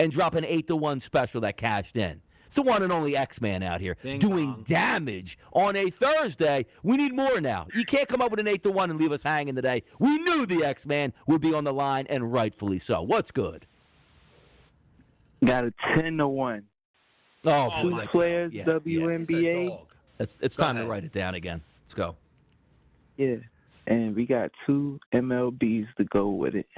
[0.00, 2.20] and drop an eight to one special that cashed in.
[2.54, 4.62] It's the one and only X Man out here Ding doing dong.
[4.68, 6.66] damage on a Thursday.
[6.84, 7.66] We need more now.
[7.74, 9.82] You can't come up with an eight to one and leave us hanging today.
[9.98, 13.02] We knew the X Man would be on the line, and rightfully so.
[13.02, 13.66] What's good?
[15.44, 16.62] Got a ten to one.
[17.44, 19.68] Oh, Oh boy, my that's- players, yeah, WNBA.
[19.70, 19.76] yeah.
[20.20, 21.60] It's, it's Go time to write it down again.
[21.82, 22.14] Let's go.
[23.16, 23.34] Yeah,
[23.88, 26.68] and we got two MLBs to go with it.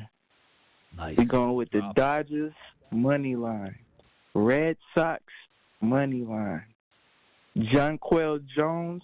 [0.96, 1.18] Nice.
[1.18, 2.54] We going with the Dodgers
[2.90, 3.76] money line,
[4.34, 5.22] Red Sox
[5.80, 6.64] money line,
[7.56, 9.02] Jonquel Jones,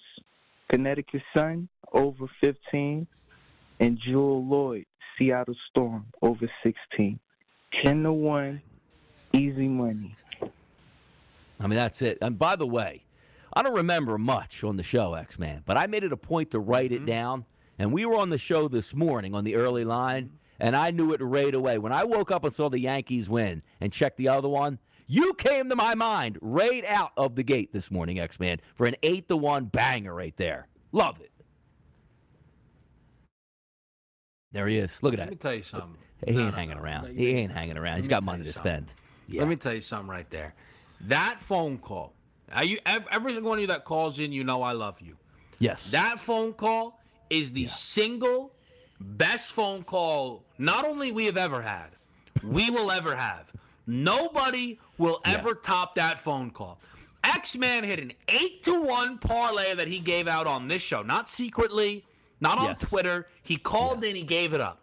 [0.71, 3.07] Connecticut Sun over 15,
[3.81, 4.87] and Jewell Loyd,
[5.19, 7.19] Seattle Storm over 16.
[7.85, 8.61] 10 to one,
[9.33, 10.15] easy money.
[10.41, 10.53] money.
[11.59, 12.19] I mean, that's it.
[12.21, 13.05] And by the way,
[13.55, 16.51] I don't remember much on the show, X Man, but I made it a point
[16.51, 17.05] to write Mm-hmm.
[17.05, 17.45] it down.
[17.79, 21.13] And we were on the show this morning on the early line, and I knew
[21.13, 21.79] it right away.
[21.79, 24.79] When I woke up and saw the Yankees win and checked the other one,
[25.13, 28.87] you came to my mind right out of the gate this morning, X Man, for
[28.87, 30.69] an 8 to 1 banger right there.
[30.91, 31.31] Love it.
[34.53, 35.03] There he is.
[35.03, 35.25] Look at that.
[35.25, 35.97] Let me tell you something.
[36.27, 36.83] He No, ain't no, hanging no.
[36.83, 37.17] around.
[37.19, 37.97] He ain't hanging around.
[37.97, 38.73] He's got money to something.
[38.73, 38.95] spend.
[39.29, 39.41] Yeah.
[39.41, 40.55] Let me tell you something right there.
[41.03, 42.15] That phone call.
[42.53, 45.17] Are you every single one of you that calls in, you know I love you.
[45.59, 45.91] yes.
[45.91, 47.01] That phone call
[47.31, 48.55] is the single
[49.01, 51.89] best phone call not only we have ever had,
[52.43, 53.51] we will ever have.
[53.87, 56.79] Nobody will ever top that phone call.
[57.25, 61.03] X Man hit an eight to one parlay that he gave out on this show,
[61.03, 62.05] not secretly,
[62.41, 62.81] not on Yes.
[62.89, 63.29] Twitter.
[63.43, 64.81] He called in, he gave it up.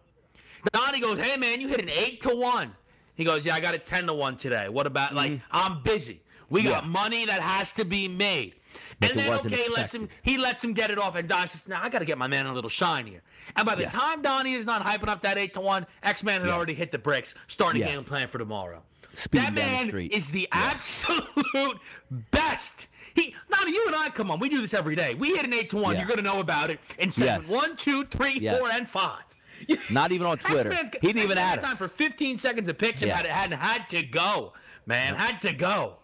[0.74, 2.76] Donnie goes, "Hey man, you hit an eight to one."
[3.16, 4.70] He goes, "Yeah, I got a ten to one today.
[4.70, 6.22] What about like I'm busy?
[6.50, 6.94] We got Mm-hmm.
[6.96, 7.02] Yeah.
[7.02, 8.56] money that has to be made."
[9.02, 11.82] And then okay, lets him he lets him get it off, and Donnie says, "Now
[11.82, 13.22] I got to get my man a little shinier."
[13.56, 13.94] And by the Yes.
[13.94, 16.56] time Donnie is not hyping up that eight to one, X Man had Yes.
[16.56, 17.88] already hit the bricks, starting Yeah.
[17.88, 18.84] game plan for tomorrow.
[19.14, 20.14] Speeding that down the man street.
[20.14, 21.80] is the absolute
[22.32, 22.88] best.
[23.16, 25.14] He, Donnie, you and I, come on, we do this every day.
[25.16, 25.94] We hit an eight to one.
[25.94, 26.00] Yeah.
[26.02, 27.52] You're going to know about it in segment Yes.
[27.52, 28.58] one, two, three, Yes.
[28.60, 29.24] four, and five.
[29.90, 30.72] Not even on Twitter.
[31.02, 33.10] He didn't even had time for 15 seconds pitch him.
[33.10, 33.18] Yeah.
[33.18, 34.54] Had, had had to go,
[34.86, 35.16] man.
[35.16, 35.96] Had to go.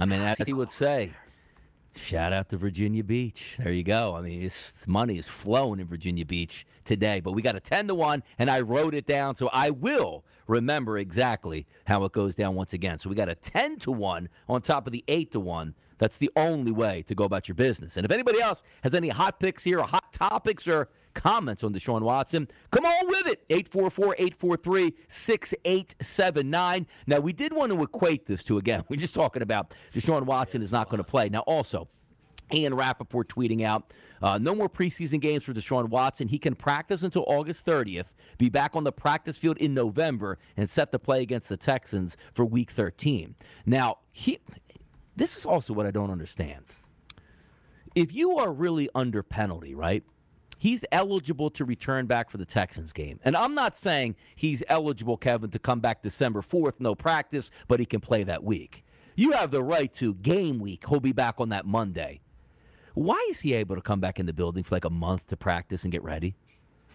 [0.00, 1.12] I mean, as he would say,
[1.94, 3.56] shout out to Virginia Beach.
[3.58, 4.16] There you go.
[4.16, 7.20] I mean, his, his money is flowing in Virginia Beach today.
[7.20, 10.24] But we got a 10 to 1, and I wrote it down so I will
[10.46, 12.98] remember exactly how it goes down once again.
[12.98, 15.74] So we got a 10 to 1 on top of the 8 to 1.
[15.98, 17.96] That's the only way to go about your business.
[17.96, 21.72] And if anybody else has any hot picks here, or hot topics, or comments on
[21.72, 23.44] Deshaun Watson, come on with it.
[23.50, 26.86] 844 843 6879.
[27.06, 30.62] Now, we did want to equate this to, again, we're just talking about Deshaun Watson
[30.62, 31.28] is not going to play.
[31.28, 31.88] Now, also,
[32.52, 36.28] Ian Rapoport tweeting out, uh, no more preseason games for Deshaun Watson.
[36.28, 40.68] He can practice until August 30th, be back on the practice field in November, and
[40.68, 43.34] set to play against the Texans for Week 13.
[43.66, 44.38] Now, he,
[45.16, 46.64] this is also what I don't understand.
[47.94, 50.02] If you are really under penalty, right?
[50.62, 53.18] He's eligible to return back for the Texans game.
[53.24, 57.80] And I'm not saying he's eligible, Kevin, to come back December 4th, no practice, but
[57.80, 58.84] he can play that week.
[59.16, 60.84] You have the right to game week.
[60.88, 62.20] He'll be back on that Monday.
[62.94, 65.36] Why is he able to come back in the building for like a month to
[65.36, 66.36] practice and get ready?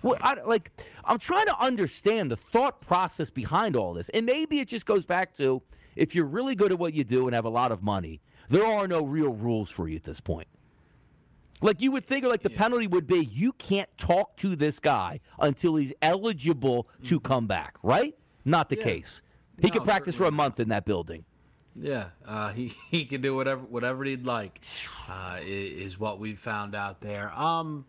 [0.01, 0.71] Well, I, like
[1.03, 5.05] I'm trying to understand the thought process behind all this, and maybe it just goes
[5.05, 5.61] back to
[5.97, 8.65] if you're really good at what you do and have a lot of money, there
[8.65, 10.47] are no real rules for you at this point.
[11.61, 15.19] Like you would think, like the penalty would be, you can't talk to this guy
[15.39, 18.15] until he's eligible to come back, right?
[18.45, 19.23] Not the case.
[19.59, 21.25] He No, could practice for a month in that building.
[21.75, 24.61] Yeah, uh, he he can do whatever whatever he'd like.
[25.09, 27.31] Uh, is what we found out there.
[27.37, 27.85] Um,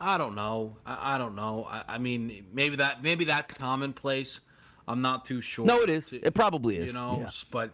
[0.00, 0.76] I don't know.
[0.84, 1.66] I, I don't know.
[1.70, 4.40] I, I mean, maybe that maybe that's commonplace.
[4.86, 5.64] I'm not too sure.
[5.64, 6.12] No, it is.
[6.12, 6.92] It probably is.
[6.92, 7.30] You know, Yeah.
[7.50, 7.70] but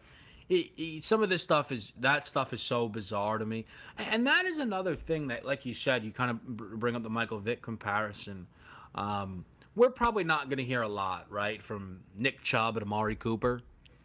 [0.51, 3.64] it, it, some of this stuff is that stuff is so bizarre to me,
[3.96, 7.09] and that is another thing that, like you said, you kind of bring up the
[7.11, 8.46] Michael Vick comparison.
[8.94, 9.44] Um,
[9.76, 13.62] we're probably not going to hear a lot, right, from Nick Chubb and Amari Cooper.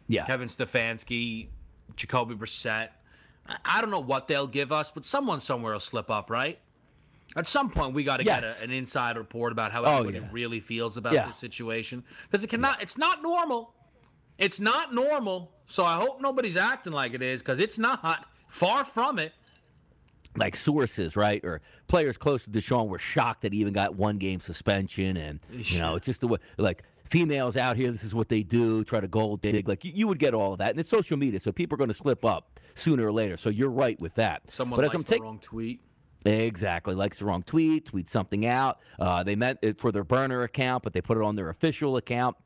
[0.08, 0.24] Yeah.
[0.24, 1.48] Kevin Stefanski,
[1.96, 2.90] Jacoby Brissett.
[3.48, 6.58] I- I don't know what they'll give us, but someone somewhere will slip up, right?
[7.34, 8.60] At some point, we got to Yes.
[8.60, 10.28] get a, an inside report about how Oh, everybody yeah.
[10.30, 11.26] really feels about Yeah.
[11.26, 12.80] this situation because it cannot.
[12.80, 13.74] It's not normal.
[14.38, 15.52] It's not normal.
[15.66, 18.26] So I hope nobody's acting like it is because it's not.
[18.48, 19.32] Far from it.
[20.36, 24.16] like sources, right, or players close to Deshaun were shocked that he even got one
[24.18, 27.90] game suspension, and you know, it's just the way like females out here.
[27.90, 29.66] This is what they do: try to gold dig.
[29.68, 31.78] Like you, you would get all of that, and it's social media, so people are
[31.78, 33.36] going to slip up sooner or later.
[33.36, 34.42] So you're right with that.
[34.50, 35.80] Someone but likes as I'm the wrong tweet.
[36.24, 36.94] Exactly.
[36.94, 38.80] Likes the wrong tweet, tweet something out.
[38.98, 41.96] Uh, they meant it for their burner account, but they put it on their official
[41.96, 42.36] account.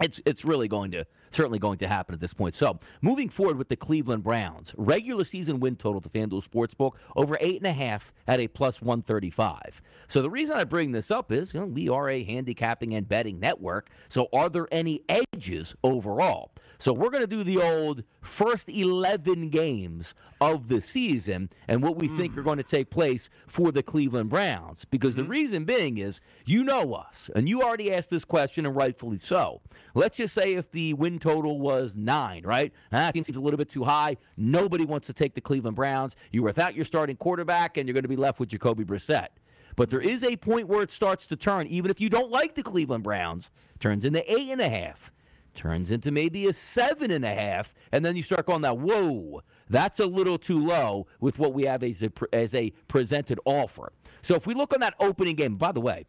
[0.00, 2.54] It's it's really going to certainly going to happen at this point.
[2.54, 7.36] So moving forward with the Cleveland Browns, regular season win total to FanDuel Sportsbook over
[7.40, 9.82] eight and a half at a plus one thirty five.
[10.06, 13.08] So the reason I bring this up is you know, we are a handicapping and
[13.08, 13.90] betting network.
[14.08, 16.52] So are there any edges overall?
[16.78, 21.96] So we're going to do the old first eleven games of the season and what
[21.96, 22.44] we think are mm.
[22.44, 24.84] going to take place for the Cleveland Browns.
[24.84, 25.30] Because the mm-hmm.
[25.30, 29.60] reason being is you know us, and you already asked this question, and rightfully so.
[29.94, 32.72] Let's just say if the win total was nine, right?
[32.92, 34.16] Ah, that seems a little bit too high.
[34.36, 36.16] Nobody wants to take the Cleveland Browns.
[36.30, 39.28] You're without your starting quarterback, and you're going to be left with Jacoby Brissett.
[39.76, 42.54] But there is a point where it starts to turn, even if you don't like
[42.54, 45.12] the Cleveland Browns, turns into eight and a half.
[45.54, 49.42] Turns into maybe a seven and a half, and then you start going that whoa,
[49.68, 53.92] that's a little too low with what we have as a, as a presented offer.
[54.22, 56.06] So if we look on that opening game, by the way,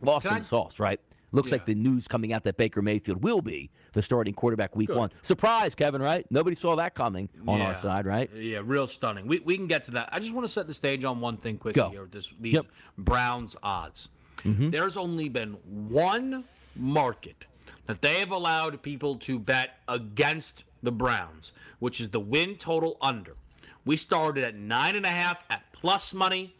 [0.00, 1.00] lost in sauce, right?
[1.30, 4.88] Looks like the news coming out that Baker Mayfield will be the starting quarterback week
[4.88, 4.96] Good.
[4.96, 5.10] one.
[5.20, 6.24] Surprise, Kevin, right?
[6.30, 7.66] Nobody saw that coming on Yeah.
[7.66, 8.30] our side, right?
[8.34, 9.26] Yeah, real stunning.
[9.26, 10.08] We, we can get to that.
[10.10, 11.90] I just want to set the stage on one thing quickly Go.
[11.90, 12.66] here this, these Yep.
[12.96, 14.08] Browns odds.
[14.38, 14.70] Mm-hmm.
[14.70, 15.52] There's only been
[15.90, 16.44] one
[16.76, 17.44] market
[17.86, 22.96] that they have allowed people to bet against the Browns, which is the win total
[23.00, 23.34] under.
[23.84, 26.54] We started at nine and a half at plus money,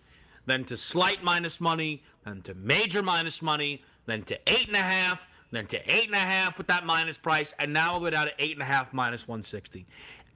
[0.46, 4.80] then to slight minus money, then to major minus money, then to eight and a
[4.80, 8.26] half, then to eight and a half with that minus price, and now we're down
[8.26, 9.86] to eight and a half minus 160.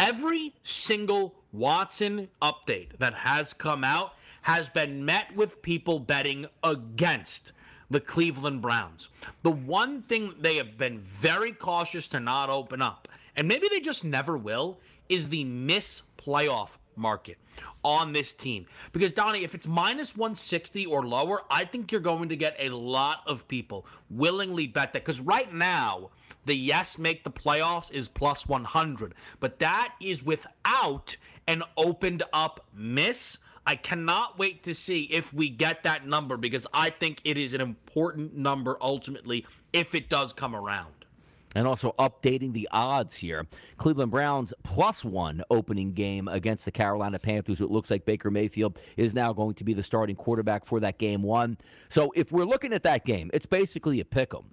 [0.00, 7.52] Every single Watson update that has come out has been met with people betting against
[7.93, 9.09] the Cleveland Browns.
[9.43, 13.80] The one thing they have been very cautious to not open up, and maybe they
[13.80, 14.78] just never will,
[15.09, 17.38] is the miss playoff market
[17.84, 18.66] on this team.
[18.93, 22.68] Because, Donnie, if it's minus 160 or lower, I think you're going to get a
[22.70, 25.05] lot of people willingly bet that.
[25.05, 26.11] Because right now,
[26.45, 31.16] the yes make the playoffs is plus 100, but that is without
[31.47, 33.38] an opened up miss.
[33.66, 37.54] I cannot wait to see if we get that number because I think it is
[37.54, 40.92] an important number ultimately if it does come around.
[41.54, 43.46] And also updating the odds here.
[43.76, 47.60] Cleveland Browns plus one opening game against the Carolina Panthers.
[47.60, 50.98] It looks like Baker Mayfield is now going to be the starting quarterback for that
[50.98, 51.58] game one.
[51.88, 54.44] So if we're looking at that game, it's basically a pick 'em.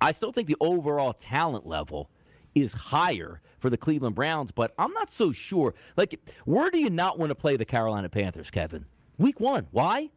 [0.00, 2.10] I still think the overall talent level
[2.54, 5.74] is higher for the Cleveland Browns, but I'm not so sure.
[5.96, 8.86] Like, where do you not want to play the Carolina Panthers, Kevin?
[9.18, 9.68] Week one.
[9.70, 10.10] Why?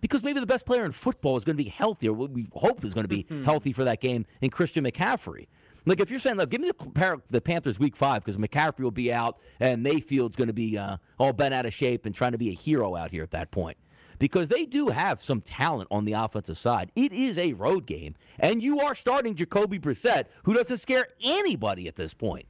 [0.00, 2.12] Because maybe the best player in football is going to be healthier.
[2.12, 5.46] What we hope is going to be healthy for that game in Christian McCaffrey.
[5.86, 8.90] Like if you're saying, look, give me the, the Panthers week five because McCaffrey will
[8.90, 12.32] be out and Mayfield's going to be uh, all bent out of shape and trying
[12.32, 13.76] to be a hero out here at that point.
[14.18, 16.90] Because they do have some talent on the offensive side.
[16.94, 21.88] It is a road game, and you are starting Jacoby Brissett, who doesn't scare anybody
[21.88, 22.46] at this point.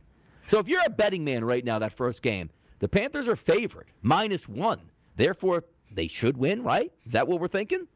[0.47, 2.51] So if you're a betting man right now, that first game,
[2.81, 4.81] the Panthers are favored, minus one.
[5.17, 6.93] Therefore, they should win, right?
[7.07, 7.87] Is that what we're thinking?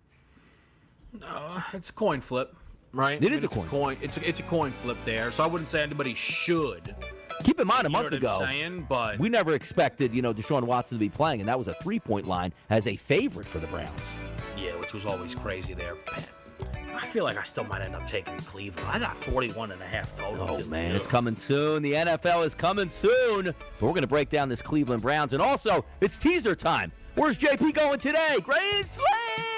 [1.20, 2.54] No, it's a coin flip,
[2.92, 3.22] right?
[3.22, 5.70] It is a it's coin It's a, it's a coin flip there, so I wouldn't
[5.70, 6.94] say anybody should.
[7.44, 8.86] Keep in mind, a You know month ago, saying?
[8.88, 11.74] But we never expected, you know, Deshaun Watson to be playing, and that was a
[11.74, 13.90] three-point line as a favorite for the Browns.
[14.56, 15.94] yeah, which was always crazy there.
[16.74, 18.88] Man, I feel like I still might end up taking Cleveland.
[18.90, 20.48] I got 41 and a half total.
[20.60, 21.82] Oh man, it's coming soon.
[21.82, 23.44] The NFL is coming soon.
[23.44, 26.90] But we're going to break down this Cleveland Browns, and also it's teaser time.
[27.14, 28.38] Where's JP going today?
[28.42, 29.57] Grand Slam!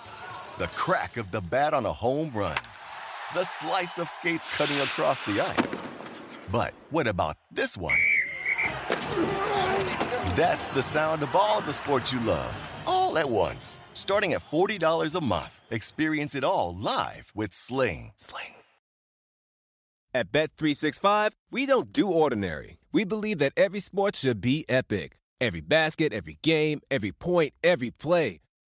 [0.57, 2.57] The crack of the bat on a home run.
[3.33, 5.81] The slice of skates cutting across the ice.
[6.51, 7.97] But what about this one?
[10.35, 12.53] That's the sound of all the sports you love,
[12.85, 13.79] all at once.
[13.93, 15.61] Starting at $40 a month.
[15.71, 18.11] Experience it all live with Sling.
[18.17, 18.55] Sling.
[20.13, 22.77] At Bet365, we don't do ordinary.
[22.91, 25.17] We believe that every sport should be epic.
[25.39, 28.40] Every basket, every game, every point, every play.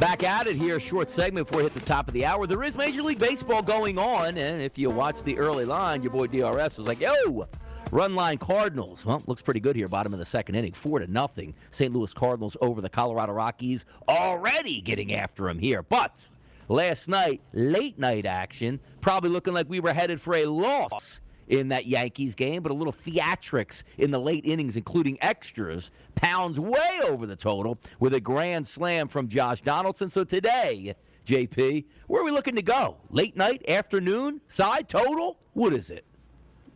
[0.00, 2.46] Back at it here, short segment before we hit the top of the hour.
[2.46, 6.10] There is Major League Baseball going on, and if you watch the early line, your
[6.10, 7.46] boy DRS was like, yo,
[7.90, 9.04] Run line Cardinals.
[9.04, 10.72] Well, looks pretty good here, bottom of the second inning.
[10.72, 11.54] Four to nothing.
[11.70, 11.92] St.
[11.92, 13.84] Louis Cardinals over the Colorado Rockies.
[14.08, 15.82] Already getting after them here.
[15.82, 16.30] But
[16.68, 21.20] last night, late night action, probably looking like we were headed for a loss
[21.50, 26.58] in that Yankees game, but a little theatrics in the late innings, including extras, pounds
[26.58, 30.08] way over the total with a grand slam from Josh Donaldson.
[30.10, 30.94] So today,
[31.26, 32.96] JP, where are we looking to go?
[33.10, 35.38] Late night, afternoon, side, total?
[35.52, 36.04] What is it?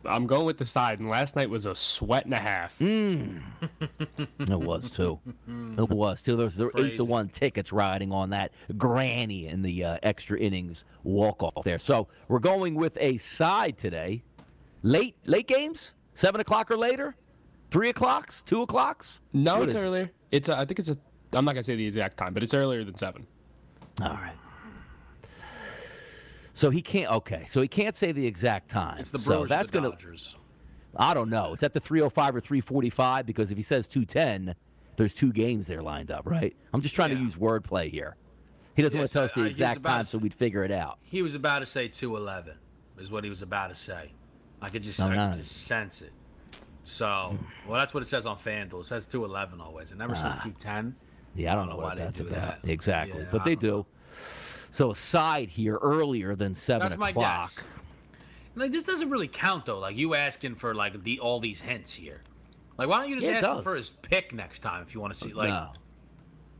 [0.07, 2.77] I'm going with the side, and last night was a sweat and a half.
[2.77, 3.41] Mm.
[4.19, 5.19] it was too.
[5.47, 6.35] It was too.
[6.35, 10.85] There was eight to one tickets riding on that granny in the uh, extra innings
[11.03, 11.79] walk off there.
[11.79, 14.21] So we're going with a side today.
[14.85, 17.15] Late late games, seven o'clock or later,
[17.71, 19.19] three o'clocks, two o'clocks.
[19.33, 19.87] No, What it's is it?
[19.87, 20.11] earlier.
[20.29, 20.97] It's a, I think it's a.
[21.33, 23.25] I'm not gonna say the exact time, but it's earlier than seven.
[24.03, 24.35] All right.
[26.53, 27.11] So he can't.
[27.11, 28.99] Okay, so he can't say the exact time.
[28.99, 29.89] It's the so Brewers, that's the gonna.
[29.89, 30.37] Dodgers.
[30.95, 31.53] I don't know.
[31.53, 33.25] Is that the 305 or 345?
[33.25, 34.55] Because if he says 210,
[34.97, 36.55] there's two games there lined up, right?
[36.73, 38.15] I'm just trying to use wordplay here.
[38.75, 40.63] He doesn't want to tell us the uh, I- exact time to- so we'd figure
[40.63, 40.99] it out.
[41.01, 42.55] He was about to say 211,
[42.99, 44.13] is what he was about to say.
[44.65, 46.11] I could just, I could just sense it.
[46.83, 47.37] So,
[47.67, 48.81] well, that's what it says on FanDuel.
[48.81, 49.91] It says 211 always.
[49.91, 50.41] It never says Ah.
[50.43, 50.95] 210.
[51.35, 52.61] Yeah, I don't, know why what they that's do about.
[52.63, 52.69] that.
[52.69, 53.21] Exactly.
[53.21, 53.85] Yeah, but I they don't do.
[54.71, 57.51] So a side here earlier than 7 That's my o'clock.
[58.55, 59.79] Like this doesn't really count though.
[59.79, 62.21] Like you asking for like the all these hints here.
[62.77, 65.01] Like why don't you just Yeah, ask him for his pick next time if you
[65.01, 65.71] want to see like no.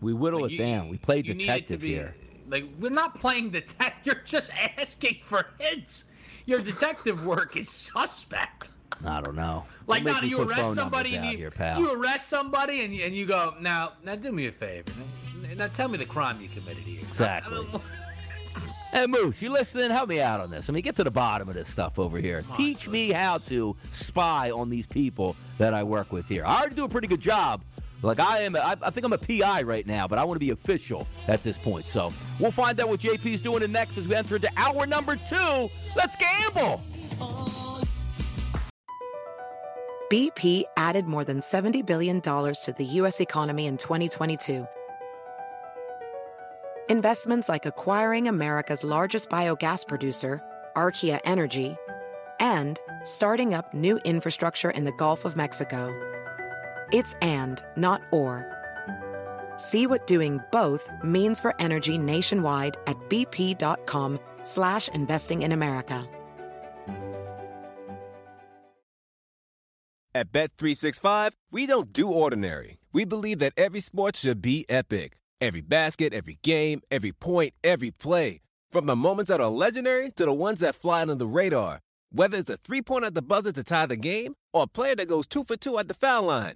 [0.01, 0.89] We whittle like, it you- down.
[0.89, 2.15] We play you need it to detective be- here.
[2.49, 4.01] Like we're not playing detective.
[4.13, 6.03] You're just asking for hints.
[6.45, 8.69] Your detective work is suspect.
[9.05, 9.65] I don't know.
[9.87, 13.15] Like now, do you arrest somebody and you, here, you arrest somebody and you, and
[13.15, 14.91] you go now now do me a favor.
[15.55, 17.01] Now tell me the crime you committed here.
[17.01, 17.65] Exactly.
[18.91, 19.91] Hey, Moose, you listening?
[19.91, 20.69] Help me out on this.
[20.69, 22.45] I mean, get to the bottom of this stuff over here.
[22.55, 26.45] Teach me how to spy on these people that I work with here.
[26.45, 27.61] I already do a pretty good job.
[28.05, 30.39] Like I am, I, I think I'm a PI right now, but I want to
[30.39, 31.85] be official at this point.
[31.85, 35.15] So we'll find out what JP's doing in next as we enter into hour number
[35.15, 35.69] two.
[35.95, 36.81] Let's gamble.
[40.11, 43.19] BP added more than $70 billion to the U.S.
[43.19, 44.67] economy in 2022.
[46.89, 50.43] Investments like acquiring America's largest biogas producer,
[50.75, 51.75] Archaea Energy,
[52.39, 56.14] and starting up new infrastructure in the Gulf of Mexico.
[56.91, 58.51] It's and, not or.
[59.57, 66.07] See what doing both means for energy nationwide at bp.com slash investing in America.
[70.13, 72.77] At Bet365, we don't do ordinary.
[72.93, 75.17] We believe that every sport should be epic.
[75.41, 78.39] Every basket, every game, every point, every play.
[78.71, 81.81] From the moments that are legendary to the ones that fly under the radar.
[82.13, 84.95] Whether it's a three pointer at the buzzer to tie the game or a player
[84.95, 86.55] that goes two for two at the foul line.